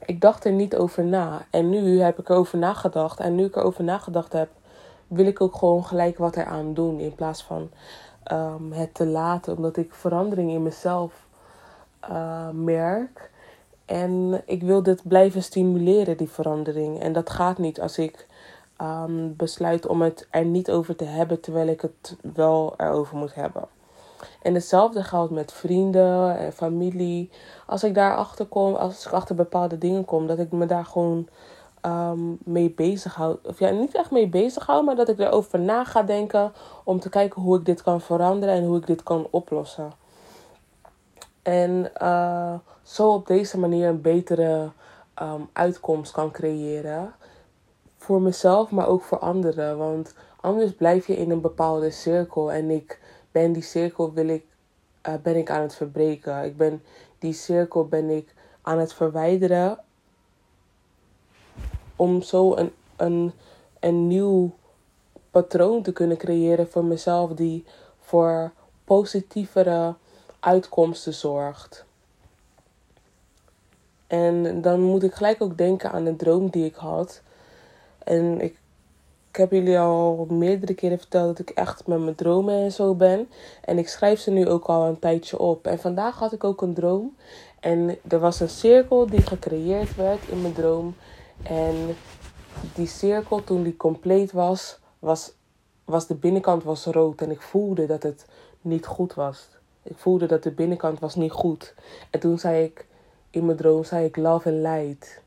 ik 0.06 0.20
dacht 0.20 0.44
er 0.44 0.52
niet 0.52 0.76
over 0.76 1.04
na. 1.04 1.46
En 1.50 1.68
nu 1.68 2.00
heb 2.00 2.18
ik 2.18 2.28
erover 2.28 2.58
nagedacht. 2.58 3.20
En 3.20 3.34
nu 3.34 3.44
ik 3.44 3.56
erover 3.56 3.84
nagedacht 3.84 4.32
heb, 4.32 4.48
wil 5.06 5.26
ik 5.26 5.40
ook 5.40 5.56
gewoon 5.56 5.84
gelijk 5.84 6.18
wat 6.18 6.36
eraan 6.36 6.75
doen. 6.75 7.00
In 7.00 7.14
plaats 7.14 7.42
van 7.42 7.70
um, 8.32 8.72
het 8.72 8.94
te 8.94 9.06
laten. 9.06 9.56
Omdat 9.56 9.76
ik 9.76 9.94
verandering 9.94 10.50
in 10.50 10.62
mezelf 10.62 11.26
uh, 12.10 12.48
merk. 12.50 13.30
En 13.84 14.42
ik 14.46 14.62
wil 14.62 14.82
dit 14.82 15.08
blijven 15.08 15.42
stimuleren, 15.42 16.16
die 16.16 16.30
verandering. 16.30 17.00
En 17.00 17.12
dat 17.12 17.30
gaat 17.30 17.58
niet 17.58 17.80
als 17.80 17.98
ik 17.98 18.26
um, 18.82 19.36
besluit 19.36 19.86
om 19.86 20.02
het 20.02 20.26
er 20.30 20.44
niet 20.44 20.70
over 20.70 20.96
te 20.96 21.04
hebben, 21.04 21.40
terwijl 21.40 21.68
ik 21.68 21.80
het 21.80 22.16
wel 22.34 22.75
erover 22.76 23.16
moet 23.16 23.34
hebben. 23.34 23.68
En 24.42 24.54
hetzelfde 24.54 25.02
geldt 25.02 25.32
met 25.32 25.52
vrienden 25.52 26.38
en 26.38 26.52
familie. 26.52 27.30
Als 27.66 27.85
ik 27.85 27.94
daar 27.94 28.16
achter 28.16 28.46
kom, 28.46 28.75
als 28.75 29.06
ik 29.06 29.12
achter 29.12 29.35
bepaalde 29.35 29.78
dingen 29.78 30.04
kom, 30.04 30.26
dat 30.26 30.38
ik 30.38 30.52
me 30.52 30.66
daar 30.66 30.85
gewoon 30.85 31.28
um, 31.87 32.38
mee 32.44 32.70
bezig 32.70 33.14
hou. 33.14 33.37
Of 33.42 33.58
ja, 33.58 33.70
niet 33.70 33.94
echt 33.94 34.11
mee 34.11 34.28
bezig 34.28 34.66
hou, 34.66 34.85
maar 34.85 34.96
dat 34.96 35.08
ik 35.08 35.18
erover 35.18 35.61
na 35.61 35.85
ga 35.85 36.02
denken 36.02 36.52
om 36.85 37.00
te 37.00 37.08
kijken 37.08 37.42
hoe 37.42 37.58
ik 37.58 37.64
dit 37.64 37.82
kan 37.82 38.00
veranderen 38.00 38.54
en 38.54 38.64
hoe 38.64 38.76
ik 38.76 38.87
dit 38.87 39.02
kan 39.02 39.26
oplossen. 39.30 39.92
En 41.42 41.90
uh, 42.02 42.54
zo 42.82 43.12
op 43.12 43.26
deze 43.26 43.58
manier 43.58 43.88
een 43.88 44.00
betere 44.00 44.70
um, 45.23 45.49
uitkomst 45.52 46.12
kan 46.12 46.30
creëren. 46.30 47.14
Voor 47.99 48.20
mezelf, 48.20 48.70
maar 48.70 48.88
ook 48.88 49.02
voor 49.02 49.18
anderen. 49.18 49.78
Want 49.78 50.14
anders 50.40 50.75
blijf 50.75 51.06
je 51.06 51.16
in 51.16 51.30
een 51.30 51.40
bepaalde 51.40 51.90
cirkel. 51.90 52.52
En 52.52 52.70
ik 52.70 53.00
ben 53.36 53.52
die 53.52 53.62
cirkel 53.62 54.12
wil 54.12 54.28
ik, 54.28 54.44
uh, 55.08 55.14
ben 55.22 55.36
ik 55.36 55.50
aan 55.50 55.62
het 55.62 55.74
verbreken. 55.74 56.44
Ik 56.44 56.56
ben, 56.56 56.82
die 57.18 57.32
cirkel 57.32 57.86
ben 57.88 58.10
ik 58.10 58.34
aan 58.62 58.78
het 58.78 58.92
verwijderen. 58.92 59.78
Om 61.96 62.22
zo 62.22 62.56
een, 62.56 62.72
een, 62.96 63.32
een 63.80 64.06
nieuw 64.06 64.54
patroon 65.30 65.82
te 65.82 65.92
kunnen 65.92 66.16
creëren 66.16 66.70
voor 66.70 66.84
mezelf. 66.84 67.30
Die 67.30 67.64
voor 68.00 68.52
positievere 68.84 69.94
uitkomsten 70.40 71.14
zorgt. 71.14 71.84
En 74.06 74.60
dan 74.60 74.80
moet 74.80 75.02
ik 75.02 75.14
gelijk 75.14 75.42
ook 75.42 75.58
denken 75.58 75.92
aan 75.92 76.06
een 76.06 76.16
droom 76.16 76.50
die 76.50 76.64
ik 76.64 76.74
had. 76.74 77.22
En 77.98 78.40
ik, 78.40 78.58
ik 79.36 79.42
heb 79.42 79.50
jullie 79.50 79.78
al 79.78 80.26
meerdere 80.30 80.74
keren 80.74 80.98
verteld 80.98 81.36
dat 81.36 81.48
ik 81.48 81.56
echt 81.56 81.86
met 81.86 81.98
mijn 81.98 82.14
dromen 82.14 82.54
en 82.54 82.72
zo 82.72 82.94
ben. 82.94 83.28
En 83.64 83.78
ik 83.78 83.88
schrijf 83.88 84.20
ze 84.20 84.30
nu 84.30 84.48
ook 84.48 84.64
al 84.64 84.86
een 84.86 84.98
tijdje 84.98 85.38
op. 85.38 85.66
En 85.66 85.78
vandaag 85.78 86.18
had 86.18 86.32
ik 86.32 86.44
ook 86.44 86.62
een 86.62 86.74
droom. 86.74 87.16
En 87.60 87.98
er 88.08 88.18
was 88.18 88.40
een 88.40 88.48
cirkel 88.48 89.06
die 89.06 89.22
gecreëerd 89.22 89.94
werd 89.94 90.28
in 90.28 90.40
mijn 90.40 90.52
droom. 90.52 90.94
En 91.42 91.74
die 92.74 92.86
cirkel, 92.86 93.44
toen 93.44 93.62
die 93.62 93.76
compleet 93.76 94.32
was, 94.32 94.78
was, 94.98 95.32
was 95.84 96.06
de 96.06 96.14
binnenkant 96.14 96.62
was 96.62 96.84
rood. 96.84 97.20
En 97.20 97.30
ik 97.30 97.40
voelde 97.40 97.86
dat 97.86 98.02
het 98.02 98.26
niet 98.60 98.86
goed 98.86 99.14
was. 99.14 99.48
Ik 99.82 99.96
voelde 99.96 100.26
dat 100.26 100.42
de 100.42 100.50
binnenkant 100.50 100.98
was 100.98 101.14
niet 101.14 101.32
goed. 101.32 101.74
En 102.10 102.20
toen 102.20 102.38
zei 102.38 102.64
ik, 102.64 102.86
in 103.30 103.44
mijn 103.44 103.56
droom 103.56 103.84
zei 103.84 104.04
ik 104.04 104.16
love 104.16 104.48
and 104.48 104.58
light. 104.58 105.24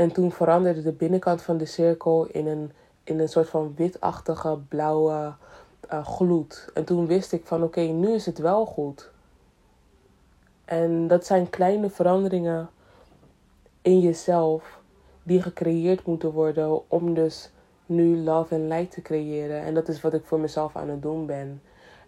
En 0.00 0.12
toen 0.12 0.32
veranderde 0.32 0.82
de 0.82 0.92
binnenkant 0.92 1.42
van 1.42 1.56
de 1.56 1.64
cirkel 1.64 2.26
in 2.26 2.46
een, 2.46 2.72
in 3.04 3.20
een 3.20 3.28
soort 3.28 3.48
van 3.48 3.72
witachtige 3.76 4.58
blauwe 4.68 5.34
uh, 5.92 6.06
gloed. 6.06 6.70
En 6.74 6.84
toen 6.84 7.06
wist 7.06 7.32
ik 7.32 7.46
van 7.46 7.62
oké, 7.62 7.80
nu 7.80 8.12
is 8.12 8.26
het 8.26 8.38
wel 8.38 8.66
goed. 8.66 9.10
En 10.64 11.08
dat 11.08 11.26
zijn 11.26 11.50
kleine 11.50 11.90
veranderingen 11.90 12.70
in 13.82 14.00
jezelf 14.00 14.80
die 15.22 15.42
gecreëerd 15.42 16.06
moeten 16.06 16.30
worden 16.30 16.90
om 16.90 17.14
dus 17.14 17.50
nu 17.86 18.16
love 18.18 18.54
and 18.54 18.64
light 18.64 18.90
te 18.90 19.02
creëren. 19.02 19.62
En 19.62 19.74
dat 19.74 19.88
is 19.88 20.00
wat 20.00 20.14
ik 20.14 20.24
voor 20.24 20.40
mezelf 20.40 20.76
aan 20.76 20.88
het 20.88 21.02
doen 21.02 21.26
ben. 21.26 21.62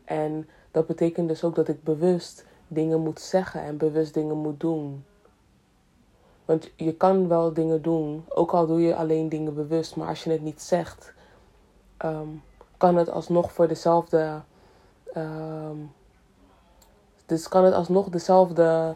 En 0.05 0.49
dat 0.71 0.87
betekent 0.87 1.29
dus 1.29 1.45
ook 1.45 1.55
dat 1.55 1.69
ik 1.69 1.83
bewust 1.83 2.47
dingen 2.69 3.01
moet 3.01 3.21
zeggen 3.21 3.63
en 3.63 3.77
bewust 3.77 4.15
dingen 4.15 4.37
moet 4.37 4.61
doen. 4.61 5.05
Want 6.53 6.71
je 6.77 6.95
kan 6.95 7.29
wel 7.29 7.53
dingen 7.53 7.83
doen, 7.83 8.25
ook 8.29 8.53
al 8.53 8.67
doe 8.67 8.81
je 8.81 8.97
alleen 8.97 9.29
dingen 9.29 9.55
bewust, 9.55 9.97
maar 9.97 10.09
als 10.09 10.25
je 10.25 10.31
het 10.31 10.43
niet 10.43 10.63
zegt, 10.63 11.13
um, 12.05 12.43
kan 12.77 12.97
het 12.97 13.11
alsnog 13.11 13.53
voor 13.53 13.69
dezelfde. 13.69 14.41
Um, 15.17 15.93
dus 17.27 17.49
kan 17.49 17.65
het 17.65 17.75
alsnog 17.75 18.09
dezelfde 18.09 18.95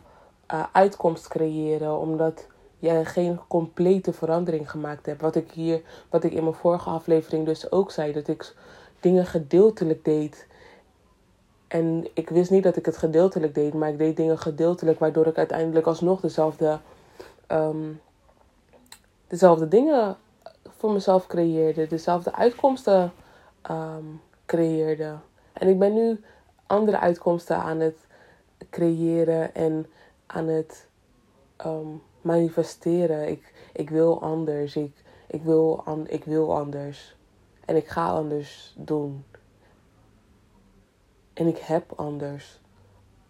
uh, 0.53 0.65
uitkomst 0.73 1.29
creëren, 1.29 1.99
omdat 1.99 2.47
jij 2.79 3.05
geen 3.05 3.41
complete 3.49 4.13
verandering 4.13 4.71
gemaakt 4.71 5.07
hebt. 5.07 5.21
Wat 5.21 5.35
ik 5.35 5.51
hier, 5.51 5.83
wat 6.11 6.25
ik 6.25 6.33
in 6.33 6.43
mijn 6.43 6.55
vorige 6.55 6.91
aflevering 6.91 7.47
dus 7.47 7.71
ook 7.71 7.91
zei, 7.91 8.13
dat 8.13 8.29
ik 8.29 8.55
dingen 9.01 9.27
gedeeltelijk 9.27 10.05
deed 10.05 10.47
en 11.69 12.07
ik 12.15 12.29
wist 12.29 12.51
niet 12.51 12.63
dat 12.63 12.77
ik 12.77 12.87
het 12.87 12.97
gedeeltelijk 12.97 13.55
deed, 13.55 13.75
maar 13.75 13.89
ik 13.89 13.99
deed 13.99 14.17
dingen 14.17 14.39
gedeeltelijk, 14.39 14.99
waardoor 14.99 15.27
ik 15.27 15.37
uiteindelijk 15.37 15.87
alsnog 15.87 16.21
dezelfde, 16.21 16.79
um, 17.49 18.01
dezelfde 19.27 19.69
dingen 19.69 20.17
voor 20.69 20.93
mezelf 20.93 21.27
creëerde, 21.27 21.87
dezelfde 21.87 22.35
uitkomsten 22.35 23.13
um, 23.71 24.21
creëerde. 24.47 25.17
En 25.53 25.69
ik 25.69 25.79
ben 25.79 25.95
nu 25.95 26.21
andere 26.67 26.99
uitkomsten 26.99 27.57
aan 27.57 27.81
het 27.81 28.07
creëren 28.71 29.55
en 29.55 29.87
aan 30.27 30.47
het 30.47 30.89
um, 31.67 32.03
manifesteren. 32.21 33.29
Ik, 33.29 33.53
ik 33.73 33.91
wil 33.91 34.23
anders. 34.23 34.77
Ik, 34.77 35.03
ik, 35.27 35.43
wil 35.43 35.83
an, 35.85 36.09
ik 36.09 36.25
wil 36.25 36.57
anders. 36.57 37.17
En 37.65 37.77
ik 37.77 37.89
ga 37.89 38.09
anders 38.11 38.75
doen. 38.77 39.25
En 41.33 41.47
ik 41.47 41.59
heb 41.59 41.93
anders. 41.97 42.61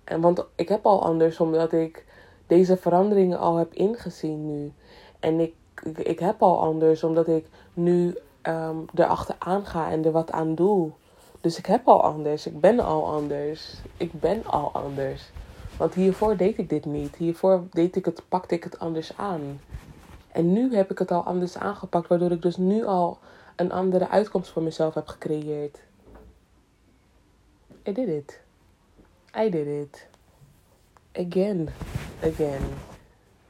En 0.05 0.21
want 0.21 0.45
ik 0.55 0.69
heb 0.69 0.87
al 0.87 1.03
anders 1.03 1.41
omdat 1.41 1.73
ik 1.73 2.05
deze 2.47 2.77
veranderingen 2.77 3.39
al 3.39 3.57
heb 3.57 3.75
ingezien 3.75 4.47
nu. 4.47 4.73
En 5.21 5.41
ik, 5.41 5.55
ik, 5.97 6.19
heb 6.19 6.43
al 6.43 6.61
anders 6.61 7.05
omdat 7.05 7.29
ik 7.29 7.47
nu 7.75 8.17
um, 8.43 8.85
erachteraan 8.95 9.67
ga 9.67 9.91
en 9.91 10.05
er 10.05 10.13
wat 10.13 10.33
aan 10.33 10.55
doe. 10.55 10.91
Dus 11.41 11.59
ik 11.59 11.67
heb 11.67 11.89
al 11.89 12.03
anders. 12.03 12.47
Ik 12.47 12.61
ben 12.61 12.81
al 12.81 13.07
anders. 13.07 13.75
Ik 13.97 14.13
ben 14.13 14.45
al 14.45 14.73
anders. 14.73 15.31
Want 15.77 15.95
hiervoor 15.95 16.37
deed 16.37 16.59
ik 16.59 16.69
dit 16.69 16.85
niet. 16.85 17.17
Hiervoor 17.17 17.63
deed 17.71 17.97
ik 17.97 18.05
het, 18.05 18.23
pakte 18.29 18.55
ik 18.55 18.65
het 18.65 18.79
anders 18.79 19.17
aan. 19.17 19.61
En 20.33 20.53
nu 20.53 20.75
heb 20.75 20.91
ik 20.91 20.99
het 20.99 21.11
al 21.11 21.23
anders 21.23 21.59
aangepakt, 21.59 22.09
waardoor 22.09 22.31
ik 22.31 22.43
dus 22.43 22.57
nu 22.57 22.85
al 22.85 23.19
een 23.57 23.73
andere 23.73 24.09
uitkomst 24.09 24.51
voor 24.51 24.63
mezelf 24.63 24.95
heb 24.95 25.07
gecreëerd. 25.07 25.79
I 27.89 27.93
did 27.93 28.09
it. 28.09 28.41
I 29.37 29.51
did 29.51 29.67
it. 29.67 30.07
Again. 31.13 31.69
Again. 32.23 32.63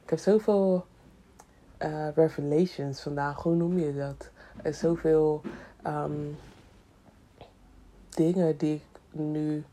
Ik 0.03 0.11
heb 0.11 0.19
zoveel 0.19 0.87
uh, 1.79 2.09
revelations 2.15 3.01
vandaag. 3.01 3.43
Hoe 3.43 3.55
noem 3.55 3.79
je 3.79 3.95
dat? 3.95 4.31
Zoveel 4.75 5.41
um, 5.87 6.37
dingen 8.09 8.57
die 8.57 8.75
ik 8.75 9.01
nu 9.11 9.65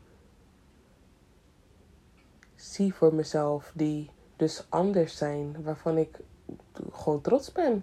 zie 2.54 2.94
voor 2.94 3.14
mezelf. 3.14 3.72
Die 3.74 4.10
dus 4.36 4.66
anders 4.68 5.16
zijn. 5.16 5.62
Waarvan 5.62 5.98
ik 5.98 6.18
gewoon 6.92 7.20
trots 7.20 7.52
ben. 7.52 7.82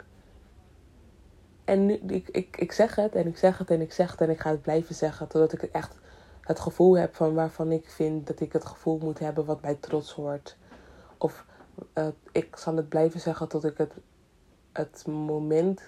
En 1.65 1.85
nu, 1.85 1.93
ik, 1.93 2.29
ik, 2.29 2.57
ik 2.57 2.71
zeg 2.71 2.95
het 2.95 3.15
en 3.15 3.27
ik 3.27 3.37
zeg 3.37 3.57
het 3.57 3.69
en 3.69 3.81
ik 3.81 3.93
zeg 3.93 4.11
het 4.11 4.21
en 4.21 4.29
ik 4.29 4.39
ga 4.39 4.49
het 4.49 4.61
blijven 4.61 4.95
zeggen. 4.95 5.27
Totdat 5.27 5.53
ik 5.53 5.63
echt 5.63 5.95
het 6.41 6.59
gevoel 6.59 6.97
heb 6.97 7.15
van 7.15 7.33
waarvan 7.33 7.71
ik 7.71 7.89
vind 7.89 8.27
dat 8.27 8.39
ik 8.39 8.53
het 8.53 8.65
gevoel 8.65 8.97
moet 8.97 9.19
hebben 9.19 9.45
wat 9.45 9.61
bij 9.61 9.75
trots 9.75 10.13
hoort. 10.13 10.57
Of 11.21 11.45
uh, 11.93 12.07
ik 12.31 12.55
zal 12.55 12.75
het 12.75 12.89
blijven 12.89 13.19
zeggen 13.19 13.47
tot 13.47 13.63
ik 13.63 13.77
het, 13.77 13.93
het 14.71 15.07
moment 15.07 15.81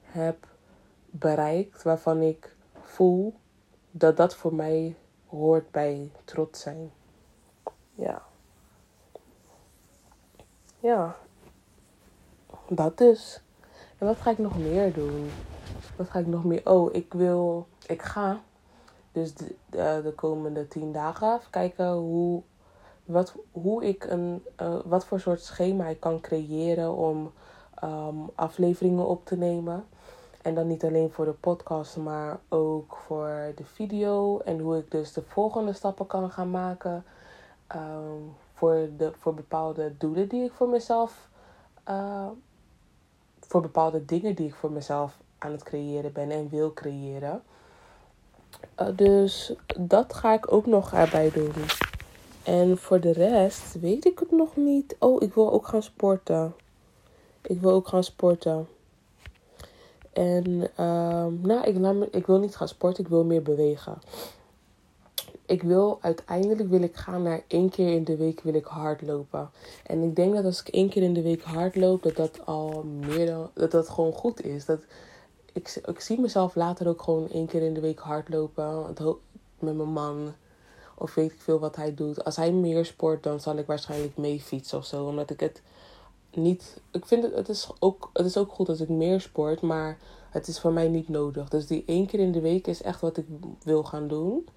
heb 0.00 0.46
bereikt 1.06 1.82
waarvan 1.82 2.20
ik 2.20 2.56
voel 2.82 3.34
dat 3.90 4.16
dat 4.16 4.34
voor 4.34 4.54
mij 4.54 4.96
hoort 5.26 5.70
bij 5.70 6.10
trots 6.24 6.60
zijn. 6.60 6.90
Ja. 7.94 8.22
Ja. 10.80 11.16
Dat 12.68 12.98
dus. 12.98 13.42
En 13.98 14.06
wat 14.06 14.16
ga 14.16 14.30
ik 14.30 14.38
nog 14.38 14.58
meer 14.58 14.92
doen? 14.92 15.30
Wat 15.96 16.10
ga 16.10 16.18
ik 16.18 16.26
nog 16.26 16.44
meer? 16.44 16.68
Oh, 16.70 16.94
ik 16.94 17.12
wil. 17.12 17.68
Ik 17.86 18.02
ga. 18.02 18.40
Dus 19.12 19.34
de, 19.34 19.54
de, 19.66 20.00
de 20.04 20.12
komende 20.12 20.68
tien 20.68 20.92
dagen 20.92 21.40
kijken 21.50 21.92
hoe. 21.92 22.42
Wat, 23.10 23.34
hoe 23.52 23.84
ik 23.84 24.04
een. 24.04 24.44
Uh, 24.62 24.74
wat 24.84 25.04
voor 25.04 25.20
soort 25.20 25.42
schema 25.42 25.86
ik 25.86 26.00
kan 26.00 26.20
creëren 26.20 26.94
om 26.94 27.32
um, 27.84 28.30
afleveringen 28.34 29.06
op 29.06 29.24
te 29.24 29.36
nemen. 29.36 29.84
En 30.42 30.54
dan 30.54 30.66
niet 30.66 30.84
alleen 30.84 31.10
voor 31.10 31.24
de 31.24 31.32
podcast, 31.32 31.96
maar 31.96 32.38
ook 32.48 32.96
voor 33.06 33.52
de 33.56 33.64
video. 33.64 34.38
En 34.38 34.58
hoe 34.58 34.78
ik 34.78 34.90
dus 34.90 35.12
de 35.12 35.22
volgende 35.22 35.72
stappen 35.72 36.06
kan 36.06 36.30
gaan 36.30 36.50
maken. 36.50 37.04
Um, 37.76 38.34
voor, 38.54 38.88
de, 38.96 39.12
voor 39.18 39.34
bepaalde 39.34 39.96
doelen 39.98 40.28
die 40.28 40.44
ik 40.44 40.52
voor 40.52 40.68
mezelf. 40.68 41.28
Uh, 41.88 42.26
voor 43.40 43.60
bepaalde 43.60 44.04
dingen 44.04 44.34
die 44.34 44.46
ik 44.46 44.54
voor 44.54 44.72
mezelf 44.72 45.18
aan 45.38 45.52
het 45.52 45.62
creëren 45.62 46.12
ben 46.12 46.30
en 46.30 46.48
wil 46.48 46.72
creëren. 46.72 47.42
Uh, 48.80 48.88
dus 48.96 49.54
dat 49.78 50.14
ga 50.14 50.32
ik 50.32 50.52
ook 50.52 50.66
nog 50.66 50.92
erbij 50.92 51.30
doen. 51.30 51.52
En 52.42 52.78
voor 52.78 53.00
de 53.00 53.12
rest 53.12 53.80
weet 53.80 54.04
ik 54.04 54.18
het 54.18 54.30
nog 54.30 54.56
niet. 54.56 54.96
Oh, 54.98 55.22
ik 55.22 55.34
wil 55.34 55.52
ook 55.52 55.66
gaan 55.66 55.82
sporten. 55.82 56.54
Ik 57.42 57.60
wil 57.60 57.70
ook 57.70 57.88
gaan 57.88 58.04
sporten. 58.04 58.68
En 60.12 60.46
um, 60.84 61.40
nou, 61.42 61.64
ik, 61.64 62.14
ik 62.14 62.26
wil 62.26 62.38
niet 62.38 62.56
gaan 62.56 62.68
sporten, 62.68 63.04
ik 63.04 63.10
wil 63.10 63.24
meer 63.24 63.42
bewegen. 63.42 63.98
Ik 65.46 65.62
wil 65.62 65.98
uiteindelijk 66.00 66.68
wil 66.68 66.82
ik 66.82 66.96
gaan 66.96 67.22
naar 67.22 67.42
één 67.46 67.68
keer 67.68 67.94
in 67.94 68.04
de 68.04 68.16
week 68.16 68.40
wil 68.40 68.54
ik 68.54 68.64
hardlopen. 68.64 69.50
En 69.86 70.02
ik 70.02 70.16
denk 70.16 70.34
dat 70.34 70.44
als 70.44 70.60
ik 70.60 70.68
één 70.68 70.88
keer 70.88 71.02
in 71.02 71.14
de 71.14 71.22
week 71.22 71.42
hardloop, 71.42 72.02
dat 72.02 72.16
dat 72.16 72.46
al 72.46 72.82
meer 72.82 73.26
dan 73.26 73.50
dat 73.54 73.70
dat 73.70 73.88
gewoon 73.88 74.12
goed 74.12 74.44
is. 74.44 74.64
Dat 74.64 74.80
ik, 75.52 75.80
ik 75.84 76.00
zie 76.00 76.20
mezelf 76.20 76.54
later 76.54 76.88
ook 76.88 77.02
gewoon 77.02 77.28
één 77.28 77.46
keer 77.46 77.62
in 77.62 77.74
de 77.74 77.80
week 77.80 77.98
hardlopen 77.98 78.94
met 79.58 79.76
mijn 79.76 79.92
man. 79.92 80.34
Of 81.00 81.14
weet 81.14 81.32
ik 81.32 81.40
veel 81.40 81.58
wat 81.58 81.76
hij 81.76 81.94
doet. 81.94 82.24
Als 82.24 82.36
hij 82.36 82.52
meer 82.52 82.84
sport, 82.84 83.22
dan 83.22 83.40
zal 83.40 83.56
ik 83.56 83.66
waarschijnlijk 83.66 84.16
mee 84.16 84.40
fietsen 84.40 84.78
of 84.78 84.84
zo. 84.84 85.06
Omdat 85.06 85.30
ik 85.30 85.40
het 85.40 85.62
niet. 86.34 86.80
Ik 86.90 87.06
vind 87.06 87.22
het, 87.22 87.34
het, 87.34 87.48
is 87.48 87.70
ook, 87.78 88.10
het 88.12 88.26
is 88.26 88.36
ook 88.36 88.52
goed 88.52 88.68
als 88.68 88.80
ik 88.80 88.88
meer 88.88 89.20
sport, 89.20 89.60
maar 89.60 89.98
het 90.30 90.48
is 90.48 90.60
voor 90.60 90.72
mij 90.72 90.88
niet 90.88 91.08
nodig. 91.08 91.48
Dus 91.48 91.66
die 91.66 91.82
één 91.86 92.06
keer 92.06 92.20
in 92.20 92.32
de 92.32 92.40
week 92.40 92.66
is 92.66 92.82
echt 92.82 93.00
wat 93.00 93.16
ik 93.16 93.26
wil 93.62 93.84
gaan 93.84 94.08
doen. 94.08 94.48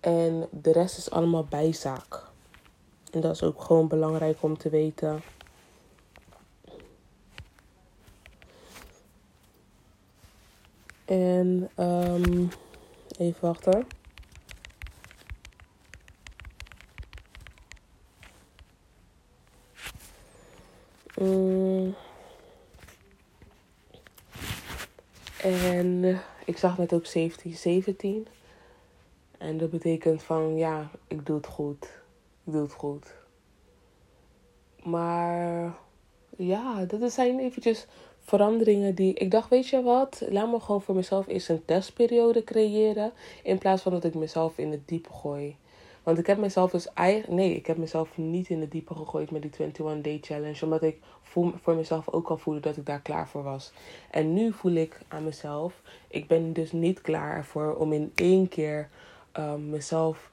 En 0.00 0.48
de 0.50 0.72
rest 0.72 0.98
is 0.98 1.10
allemaal 1.10 1.44
bijzaak. 1.44 2.22
En 3.10 3.20
dat 3.20 3.34
is 3.34 3.42
ook 3.42 3.62
gewoon 3.62 3.88
belangrijk 3.88 4.42
om 4.42 4.58
te 4.58 4.70
weten. 4.70 5.22
En 11.04 11.70
um, 11.76 12.48
even 13.18 13.40
wachten. 13.40 13.86
Mm. 21.22 21.94
En 25.42 26.20
ik 26.44 26.58
zag 26.58 26.78
net 26.78 26.92
ook 26.92 27.06
17, 27.06 27.54
17. 27.54 28.26
En 29.38 29.58
dat 29.58 29.70
betekent 29.70 30.22
van 30.22 30.56
ja, 30.56 30.90
ik 31.06 31.26
doe 31.26 31.36
het 31.36 31.46
goed. 31.46 31.84
Ik 32.44 32.52
doe 32.52 32.62
het 32.62 32.72
goed. 32.72 33.14
Maar 34.82 35.74
ja, 36.36 36.84
dat 36.84 37.12
zijn 37.12 37.38
eventjes 37.38 37.86
veranderingen 38.20 38.94
die. 38.94 39.14
Ik 39.14 39.30
dacht, 39.30 39.48
weet 39.48 39.68
je 39.68 39.82
wat? 39.82 40.22
Laat 40.28 40.50
me 40.50 40.60
gewoon 40.60 40.82
voor 40.82 40.94
mezelf 40.94 41.26
eens 41.26 41.48
een 41.48 41.64
testperiode 41.64 42.44
creëren. 42.44 43.12
In 43.42 43.58
plaats 43.58 43.82
van 43.82 43.92
dat 43.92 44.04
ik 44.04 44.14
mezelf 44.14 44.58
in 44.58 44.70
het 44.70 44.88
diepe 44.88 45.12
gooi. 45.12 45.56
Want 46.02 46.18
ik 46.18 46.26
heb 46.26 46.38
mezelf 46.38 46.70
dus 46.70 46.92
eigenlijk. 46.92 47.32
Nee, 47.32 47.54
ik 47.54 47.66
heb 47.66 47.76
mezelf 47.76 48.16
niet 48.16 48.48
in 48.48 48.60
het 48.60 48.70
diepe 48.70 48.94
gegooid 48.94 49.30
met 49.30 49.42
die 49.42 49.50
21 49.58 50.00
Day 50.00 50.18
Challenge. 50.20 50.64
Omdat 50.64 50.82
ik 50.82 51.00
voor 51.62 51.74
mezelf 51.74 52.08
ook 52.08 52.28
al 52.28 52.36
voelde 52.36 52.60
dat 52.60 52.76
ik 52.76 52.86
daar 52.86 53.00
klaar 53.00 53.28
voor 53.28 53.42
was. 53.42 53.72
En 54.10 54.32
nu 54.32 54.52
voel 54.52 54.72
ik 54.72 55.00
aan 55.08 55.24
mezelf. 55.24 55.80
Ik 56.08 56.26
ben 56.26 56.52
dus 56.52 56.72
niet 56.72 57.00
klaar 57.00 57.36
ervoor 57.36 57.74
om 57.74 57.92
in 57.92 58.12
één 58.14 58.48
keer 58.48 58.88
um, 59.38 59.70
mezelf 59.70 60.30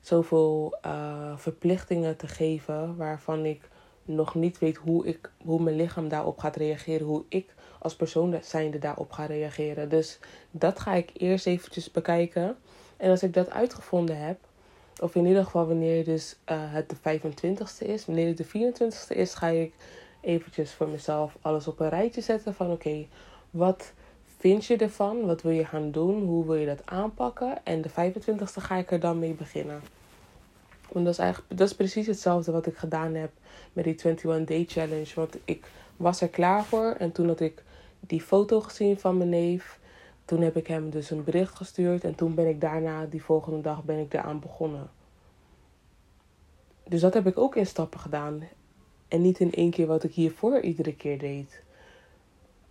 zoveel 0.00 0.78
uh, 0.86 1.36
verplichtingen 1.36 2.16
te 2.16 2.26
geven. 2.26 2.96
Waarvan 2.96 3.44
ik 3.44 3.68
nog 4.04 4.34
niet 4.34 4.58
weet 4.58 4.76
hoe, 4.76 5.06
ik, 5.06 5.30
hoe 5.44 5.62
mijn 5.62 5.76
lichaam 5.76 6.08
daarop 6.08 6.38
gaat 6.38 6.56
reageren. 6.56 7.06
Hoe 7.06 7.24
ik 7.28 7.54
als 7.78 7.96
persoon 7.96 8.38
zijnde 8.42 8.78
daarop 8.78 9.12
ga 9.12 9.24
reageren. 9.26 9.88
Dus 9.88 10.18
dat 10.50 10.80
ga 10.80 10.94
ik 10.94 11.10
eerst 11.12 11.46
eventjes 11.46 11.90
bekijken. 11.90 12.56
En 12.96 13.10
als 13.10 13.22
ik 13.22 13.32
dat 13.32 13.50
uitgevonden 13.50 14.18
heb 14.18 14.38
of 15.04 15.14
in 15.14 15.26
ieder 15.26 15.44
geval 15.44 15.66
wanneer 15.66 16.04
dus 16.04 16.36
uh, 16.50 16.56
het 16.58 16.88
de 16.88 16.96
25ste 16.96 17.86
is. 17.86 18.06
Wanneer 18.06 18.26
het 18.26 18.36
de 18.36 18.44
24ste 18.44 19.16
is, 19.16 19.34
ga 19.34 19.46
ik 19.46 19.72
eventjes 20.20 20.72
voor 20.72 20.88
mezelf 20.88 21.36
alles 21.40 21.68
op 21.68 21.80
een 21.80 21.88
rijtje 21.88 22.20
zetten. 22.20 22.54
Van 22.54 22.70
oké, 22.70 23.06
wat 23.50 23.92
vind 24.38 24.64
je 24.64 24.76
ervan? 24.76 25.26
Wat 25.26 25.42
wil 25.42 25.52
je 25.52 25.64
gaan 25.64 25.90
doen? 25.90 26.22
Hoe 26.22 26.44
wil 26.44 26.54
je 26.54 26.66
dat 26.66 26.82
aanpakken? 26.84 27.64
En 27.64 27.82
de 27.82 27.90
25ste 27.90 28.60
ga 28.60 28.76
ik 28.76 28.90
er 28.90 29.00
dan 29.00 29.18
mee 29.18 29.32
beginnen. 29.32 29.80
Want 30.92 31.04
dat 31.04 31.14
is 31.14 31.20
eigenlijk 31.20 31.58
dat 31.58 31.68
is 31.68 31.74
precies 31.74 32.06
hetzelfde 32.06 32.52
wat 32.52 32.66
ik 32.66 32.76
gedaan 32.76 33.14
heb 33.14 33.30
met 33.72 33.84
die 33.84 33.94
21 34.04 34.44
Day 34.44 34.64
Challenge. 34.68 35.12
Want 35.14 35.36
ik 35.44 35.66
was 35.96 36.20
er 36.20 36.28
klaar 36.28 36.64
voor. 36.64 36.94
En 36.98 37.12
toen 37.12 37.26
had 37.26 37.40
ik 37.40 37.62
die 38.00 38.20
foto 38.20 38.60
gezien 38.60 38.98
van 38.98 39.16
mijn 39.16 39.28
neef. 39.28 39.78
Toen 40.24 40.40
heb 40.40 40.56
ik 40.56 40.66
hem 40.66 40.90
dus 40.90 41.10
een 41.10 41.24
bericht 41.24 41.54
gestuurd 41.54 42.04
en 42.04 42.14
toen 42.14 42.34
ben 42.34 42.48
ik 42.48 42.60
daarna, 42.60 43.06
die 43.06 43.22
volgende 43.22 43.60
dag, 43.60 43.84
ben 43.84 43.98
ik 43.98 44.14
eraan 44.14 44.40
begonnen. 44.40 44.90
Dus 46.88 47.00
dat 47.00 47.14
heb 47.14 47.26
ik 47.26 47.38
ook 47.38 47.56
in 47.56 47.66
stappen 47.66 48.00
gedaan. 48.00 48.42
En 49.08 49.22
niet 49.22 49.38
in 49.38 49.52
één 49.52 49.70
keer 49.70 49.86
wat 49.86 50.04
ik 50.04 50.14
hiervoor 50.14 50.60
iedere 50.60 50.94
keer 50.94 51.18
deed. 51.18 51.62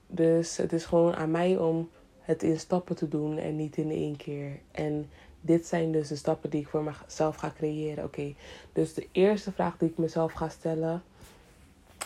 Dus 0.08 0.58
het 0.58 0.74
is 0.74 0.86
gewoon 0.86 1.16
aan 1.16 1.32
mij 1.32 1.58
om 1.58 1.89
het 2.20 2.44
in 2.44 2.60
stappen 2.60 2.96
te 2.96 3.08
doen 3.08 3.38
en 3.38 3.56
niet 3.56 3.78
in 3.78 3.92
één 3.92 4.16
keer. 4.16 4.60
En 4.72 5.10
dit 5.42 5.66
zijn 5.68 5.92
dus 5.92 6.08
de 6.08 6.16
stappen 6.16 6.50
die 6.50 6.62
ik 6.62 6.68
voor 6.68 6.84
mezelf 6.84 7.36
ga 7.36 7.54
creëren. 7.58 8.04
Oké, 8.04 8.34
dus 8.74 8.94
de 8.94 9.08
eerste 9.12 9.52
vraag 9.52 9.78
die 9.78 9.89
ik 9.89 9.98
mezelf 9.98 10.34
ga 10.34 10.50
stellen. 10.50 11.04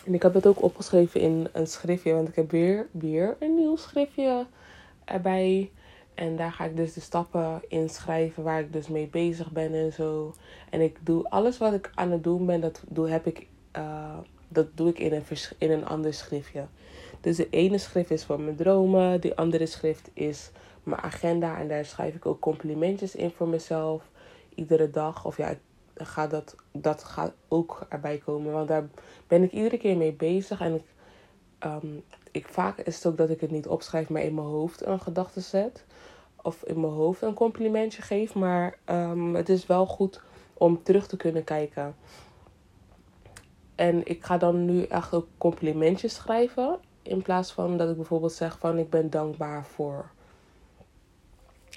En 0.04 0.14
ik 0.14 0.22
heb 0.22 0.34
het 0.34 0.46
ook 0.46 0.62
opgeschreven 0.62 1.20
in 1.20 1.48
een 1.52 1.66
schriftje, 1.66 2.12
want 2.12 2.28
ik 2.28 2.34
heb 2.34 2.50
weer, 2.50 2.86
weer 2.90 3.36
een 3.38 3.54
nieuw 3.54 3.76
schriftje 3.76 4.46
erbij. 5.08 5.70
En 6.14 6.36
daar 6.36 6.52
ga 6.52 6.64
ik 6.64 6.76
dus 6.76 6.92
de 6.92 7.00
stappen 7.00 7.62
inschrijven 7.68 8.42
waar 8.42 8.60
ik 8.60 8.72
dus 8.72 8.88
mee 8.88 9.06
bezig 9.06 9.50
ben 9.50 9.74
en 9.74 9.92
zo. 9.92 10.34
En 10.70 10.80
ik 10.80 10.98
doe 11.00 11.28
alles 11.28 11.58
wat 11.58 11.72
ik 11.72 11.90
aan 11.94 12.10
het 12.10 12.24
doen 12.24 12.46
ben, 12.46 12.60
dat 12.60 12.82
doe, 12.88 13.08
heb 13.08 13.26
ik, 13.26 13.46
uh, 13.76 14.18
dat 14.48 14.66
doe 14.74 14.88
ik 14.88 14.98
in 14.98 15.12
een, 15.12 15.22
in 15.58 15.70
een 15.70 15.86
ander 15.86 16.14
schriftje. 16.14 16.66
Dus 17.20 17.36
de 17.36 17.50
ene 17.50 17.78
schrift 17.78 18.10
is 18.10 18.24
voor 18.24 18.40
mijn 18.40 18.56
dromen, 18.56 19.20
de 19.20 19.36
andere 19.36 19.66
schrift 19.66 20.10
is 20.12 20.50
mijn 20.82 21.00
agenda. 21.00 21.58
En 21.58 21.68
daar 21.68 21.84
schrijf 21.84 22.14
ik 22.14 22.26
ook 22.26 22.40
complimentjes 22.40 23.14
in 23.14 23.30
voor 23.30 23.48
mezelf. 23.48 24.02
Iedere 24.54 24.90
dag. 24.90 25.24
Of 25.24 25.36
ja, 25.36 25.54
gaat 25.94 26.30
dat, 26.30 26.56
dat 26.72 27.04
gaat 27.04 27.32
ook 27.48 27.86
erbij 27.88 28.18
komen. 28.24 28.52
Want 28.52 28.68
daar 28.68 28.88
ben 29.26 29.42
ik 29.42 29.52
iedere 29.52 29.78
keer 29.78 29.96
mee 29.96 30.12
bezig. 30.12 30.60
En 30.60 30.74
ik 30.74 30.84
um, 31.64 32.02
ik, 32.38 32.48
vaak 32.48 32.78
is 32.78 32.94
het 32.96 33.06
ook 33.06 33.16
dat 33.16 33.30
ik 33.30 33.40
het 33.40 33.50
niet 33.50 33.66
opschrijf, 33.66 34.08
maar 34.08 34.22
in 34.22 34.34
mijn 34.34 34.46
hoofd 34.46 34.86
een 34.86 35.00
gedachte 35.00 35.40
zet. 35.40 35.84
Of 36.42 36.62
in 36.64 36.80
mijn 36.80 36.92
hoofd 36.92 37.22
een 37.22 37.34
complimentje 37.34 38.02
geef. 38.02 38.34
Maar 38.34 38.78
um, 38.86 39.34
het 39.34 39.48
is 39.48 39.66
wel 39.66 39.86
goed 39.86 40.20
om 40.54 40.82
terug 40.82 41.06
te 41.06 41.16
kunnen 41.16 41.44
kijken. 41.44 41.96
En 43.74 44.06
ik 44.06 44.24
ga 44.24 44.38
dan 44.38 44.64
nu 44.64 44.82
echt 44.82 45.14
ook 45.14 45.26
complimentjes 45.38 46.14
schrijven. 46.14 46.78
In 47.02 47.22
plaats 47.22 47.52
van 47.52 47.76
dat 47.76 47.90
ik 47.90 47.96
bijvoorbeeld 47.96 48.32
zeg 48.32 48.58
van 48.58 48.78
ik 48.78 48.90
ben 48.90 49.10
dankbaar 49.10 49.64
voor. 49.64 50.10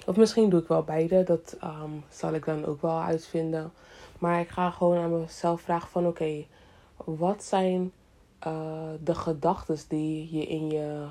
Of 0.06 0.16
misschien 0.16 0.48
doe 0.48 0.60
ik 0.60 0.68
wel 0.68 0.82
beide. 0.82 1.22
Dat 1.22 1.56
um, 1.64 2.04
zal 2.08 2.32
ik 2.32 2.44
dan 2.44 2.64
ook 2.64 2.82
wel 2.82 3.00
uitvinden. 3.00 3.72
Maar 4.18 4.40
ik 4.40 4.48
ga 4.48 4.70
gewoon 4.70 4.96
aan 4.96 5.20
mezelf 5.20 5.60
vragen 5.60 5.88
van 5.88 6.06
oké. 6.06 6.44
wat 7.04 7.44
zijn 7.44 7.92
uh, 8.46 8.90
de 9.04 9.14
gedachten 9.14 9.78
die, 9.88 10.36
je 10.36 10.46
in 10.46 10.70
je, 10.70 11.08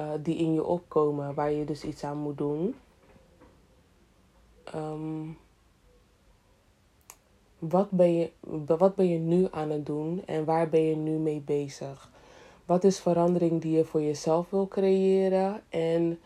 uh, 0.00 0.10
die 0.22 0.36
in 0.36 0.52
je 0.52 0.64
opkomen, 0.64 1.34
waar 1.34 1.50
je 1.50 1.64
dus 1.64 1.84
iets 1.84 2.04
aan 2.04 2.18
moet 2.18 2.38
doen. 2.38 2.74
Um, 4.74 5.38
wat, 7.58 7.90
ben 7.90 8.12
je, 8.12 8.30
wat 8.66 8.94
ben 8.94 9.08
je 9.08 9.18
nu 9.18 9.48
aan 9.50 9.70
het 9.70 9.86
doen 9.86 10.22
en 10.26 10.44
waar 10.44 10.68
ben 10.68 10.82
je 10.82 10.96
nu 10.96 11.18
mee 11.18 11.40
bezig? 11.40 12.10
Wat 12.64 12.84
is 12.84 13.00
verandering 13.00 13.60
die 13.60 13.76
je 13.76 13.84
voor 13.84 14.02
jezelf 14.02 14.50
wil 14.50 14.68
creëren 14.68 15.62
en 15.68 16.18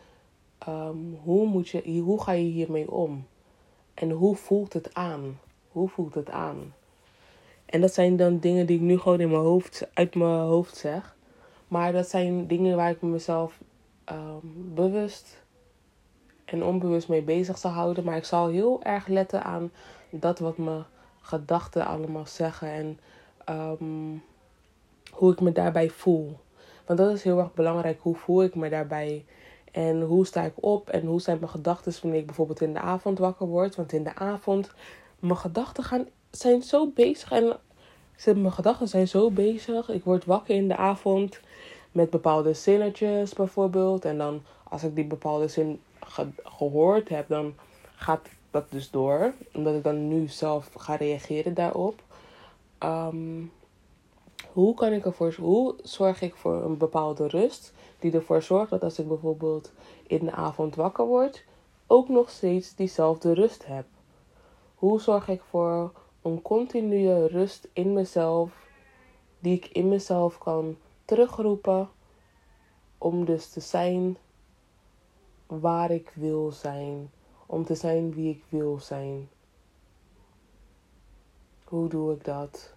um, 0.67 1.19
hoe, 1.23 1.45
moet 1.45 1.69
je, 1.69 1.99
hoe 1.99 2.21
ga 2.21 2.31
je 2.31 2.43
hiermee 2.43 2.91
om? 2.91 3.25
En 3.93 4.09
hoe 4.09 4.35
voelt 4.35 4.73
het 4.73 4.93
aan? 4.93 5.39
Hoe 5.71 5.89
voelt 5.89 6.15
het 6.15 6.29
aan? 6.29 6.73
En 7.71 7.81
dat 7.81 7.93
zijn 7.93 8.15
dan 8.15 8.39
dingen 8.39 8.65
die 8.65 8.75
ik 8.75 8.81
nu 8.81 8.97
gewoon 8.97 9.19
in 9.19 9.29
mijn 9.29 9.41
hoofd, 9.41 9.87
uit 9.93 10.15
mijn 10.15 10.39
hoofd 10.39 10.77
zeg. 10.77 11.15
Maar 11.67 11.91
dat 11.91 12.09
zijn 12.09 12.47
dingen 12.47 12.75
waar 12.75 12.89
ik 12.89 13.01
mezelf 13.01 13.59
um, 14.11 14.73
bewust 14.73 15.43
en 16.45 16.63
onbewust 16.63 17.07
mee 17.07 17.21
bezig 17.21 17.57
zal 17.57 17.71
houden. 17.71 18.03
Maar 18.03 18.17
ik 18.17 18.25
zal 18.25 18.47
heel 18.47 18.83
erg 18.83 19.07
letten 19.07 19.43
aan 19.43 19.71
dat 20.09 20.39
wat 20.39 20.57
mijn 20.57 20.83
gedachten 21.21 21.85
allemaal 21.85 22.25
zeggen. 22.25 22.67
En 22.67 22.99
um, 23.49 24.23
hoe 25.11 25.31
ik 25.31 25.41
me 25.41 25.51
daarbij 25.51 25.89
voel. 25.89 26.37
Want 26.85 26.99
dat 26.99 27.11
is 27.11 27.23
heel 27.23 27.39
erg 27.39 27.53
belangrijk. 27.53 27.99
Hoe 28.01 28.15
voel 28.15 28.43
ik 28.43 28.55
me 28.55 28.69
daarbij? 28.69 29.25
En 29.71 30.01
hoe 30.01 30.25
sta 30.25 30.41
ik 30.43 30.53
op? 30.55 30.89
En 30.89 31.05
hoe 31.05 31.21
zijn 31.21 31.39
mijn 31.39 31.51
gedachten 31.51 31.93
wanneer 32.01 32.19
ik 32.19 32.25
bijvoorbeeld 32.25 32.61
in 32.61 32.73
de 32.73 32.79
avond 32.79 33.19
wakker 33.19 33.47
word? 33.47 33.75
Want 33.75 33.93
in 33.93 34.03
de 34.03 34.15
avond, 34.15 34.71
mijn 35.19 35.37
gedachten 35.37 35.83
gaan, 35.83 36.07
zijn 36.31 36.61
zo 36.61 36.87
bezig. 36.87 37.31
En 37.31 37.57
mijn 38.25 38.51
gedachten 38.51 38.87
zijn 38.87 39.07
zo 39.07 39.31
bezig. 39.31 39.89
Ik 39.89 40.03
word 40.03 40.25
wakker 40.25 40.55
in 40.55 40.67
de 40.67 40.77
avond 40.77 41.39
met 41.91 42.09
bepaalde 42.09 42.53
zinnetjes 42.53 43.33
bijvoorbeeld. 43.33 44.05
En 44.05 44.17
dan 44.17 44.41
als 44.63 44.83
ik 44.83 44.95
die 44.95 45.05
bepaalde 45.05 45.47
zin 45.47 45.81
gehoord 46.43 47.09
heb, 47.09 47.27
dan 47.27 47.53
gaat 47.95 48.27
dat 48.51 48.71
dus 48.71 48.89
door. 48.89 49.33
Omdat 49.53 49.75
ik 49.75 49.83
dan 49.83 50.07
nu 50.07 50.27
zelf 50.27 50.69
ga 50.77 50.95
reageren 50.95 51.53
daarop. 51.53 52.01
Um, 52.83 53.51
hoe 54.51 54.73
kan 54.73 54.91
ik 54.91 55.05
ervoor, 55.05 55.35
hoe 55.39 55.75
zorg 55.83 56.21
ik 56.21 56.35
voor 56.35 56.63
een 56.63 56.77
bepaalde 56.77 57.27
rust 57.27 57.73
die 57.99 58.11
ervoor 58.11 58.41
zorgt 58.41 58.69
dat 58.69 58.83
als 58.83 58.99
ik 58.99 59.07
bijvoorbeeld 59.07 59.71
in 60.07 60.25
de 60.25 60.31
avond 60.31 60.75
wakker 60.75 61.05
word, 61.05 61.43
ook 61.87 62.09
nog 62.09 62.29
steeds 62.29 62.75
diezelfde 62.75 63.33
rust 63.33 63.65
heb? 63.65 63.85
Hoe 64.75 65.01
zorg 65.01 65.27
ik 65.27 65.41
voor 65.49 65.91
een 66.21 66.41
continue 66.41 67.27
rust 67.27 67.67
in 67.73 67.93
mezelf, 67.93 68.67
die 69.39 69.55
ik 69.55 69.65
in 69.65 69.87
mezelf 69.87 70.37
kan 70.37 70.77
terugroepen, 71.05 71.89
om 72.97 73.25
dus 73.25 73.49
te 73.49 73.59
zijn 73.59 74.17
waar 75.47 75.91
ik 75.91 76.11
wil 76.15 76.51
zijn, 76.51 77.11
om 77.45 77.65
te 77.65 77.75
zijn 77.75 78.13
wie 78.13 78.29
ik 78.29 78.43
wil 78.49 78.79
zijn? 78.79 79.29
Hoe 81.63 81.89
doe 81.89 82.13
ik 82.13 82.23
dat? 82.23 82.73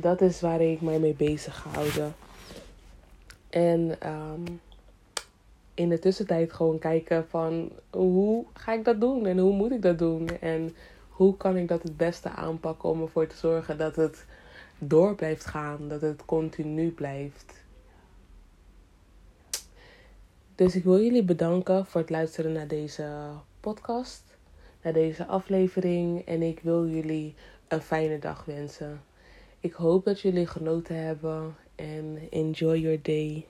dat 0.00 0.20
is 0.20 0.40
waar 0.40 0.60
ik 0.60 0.80
mij 0.80 0.98
mee 0.98 1.14
bezig 1.14 1.64
houden. 1.72 2.14
En 3.48 4.10
um, 4.12 4.60
in 5.78 5.88
de 5.88 5.98
tussentijd 5.98 6.52
gewoon 6.52 6.78
kijken 6.78 7.26
van 7.28 7.70
hoe 7.90 8.44
ga 8.52 8.72
ik 8.72 8.84
dat 8.84 9.00
doen 9.00 9.26
en 9.26 9.38
hoe 9.38 9.52
moet 9.52 9.70
ik 9.70 9.82
dat 9.82 9.98
doen 9.98 10.28
en 10.40 10.74
hoe 11.08 11.36
kan 11.36 11.56
ik 11.56 11.68
dat 11.68 11.82
het 11.82 11.96
beste 11.96 12.28
aanpakken 12.28 12.88
om 12.88 13.02
ervoor 13.02 13.26
te 13.26 13.36
zorgen 13.36 13.78
dat 13.78 13.96
het 13.96 14.24
door 14.78 15.14
blijft 15.14 15.44
gaan, 15.44 15.88
dat 15.88 16.00
het 16.00 16.24
continu 16.24 16.90
blijft. 16.90 17.54
Dus 20.54 20.74
ik 20.74 20.84
wil 20.84 21.00
jullie 21.02 21.24
bedanken 21.24 21.86
voor 21.86 22.00
het 22.00 22.10
luisteren 22.10 22.52
naar 22.52 22.68
deze 22.68 23.08
podcast, 23.60 24.36
naar 24.82 24.92
deze 24.92 25.26
aflevering 25.26 26.26
en 26.26 26.42
ik 26.42 26.60
wil 26.60 26.88
jullie 26.88 27.34
een 27.68 27.82
fijne 27.82 28.18
dag 28.18 28.44
wensen. 28.44 29.02
Ik 29.60 29.72
hoop 29.72 30.04
dat 30.04 30.20
jullie 30.20 30.46
genoten 30.46 30.96
hebben 30.96 31.56
en 31.74 32.18
enjoy 32.30 32.78
your 32.78 33.02
day. 33.02 33.46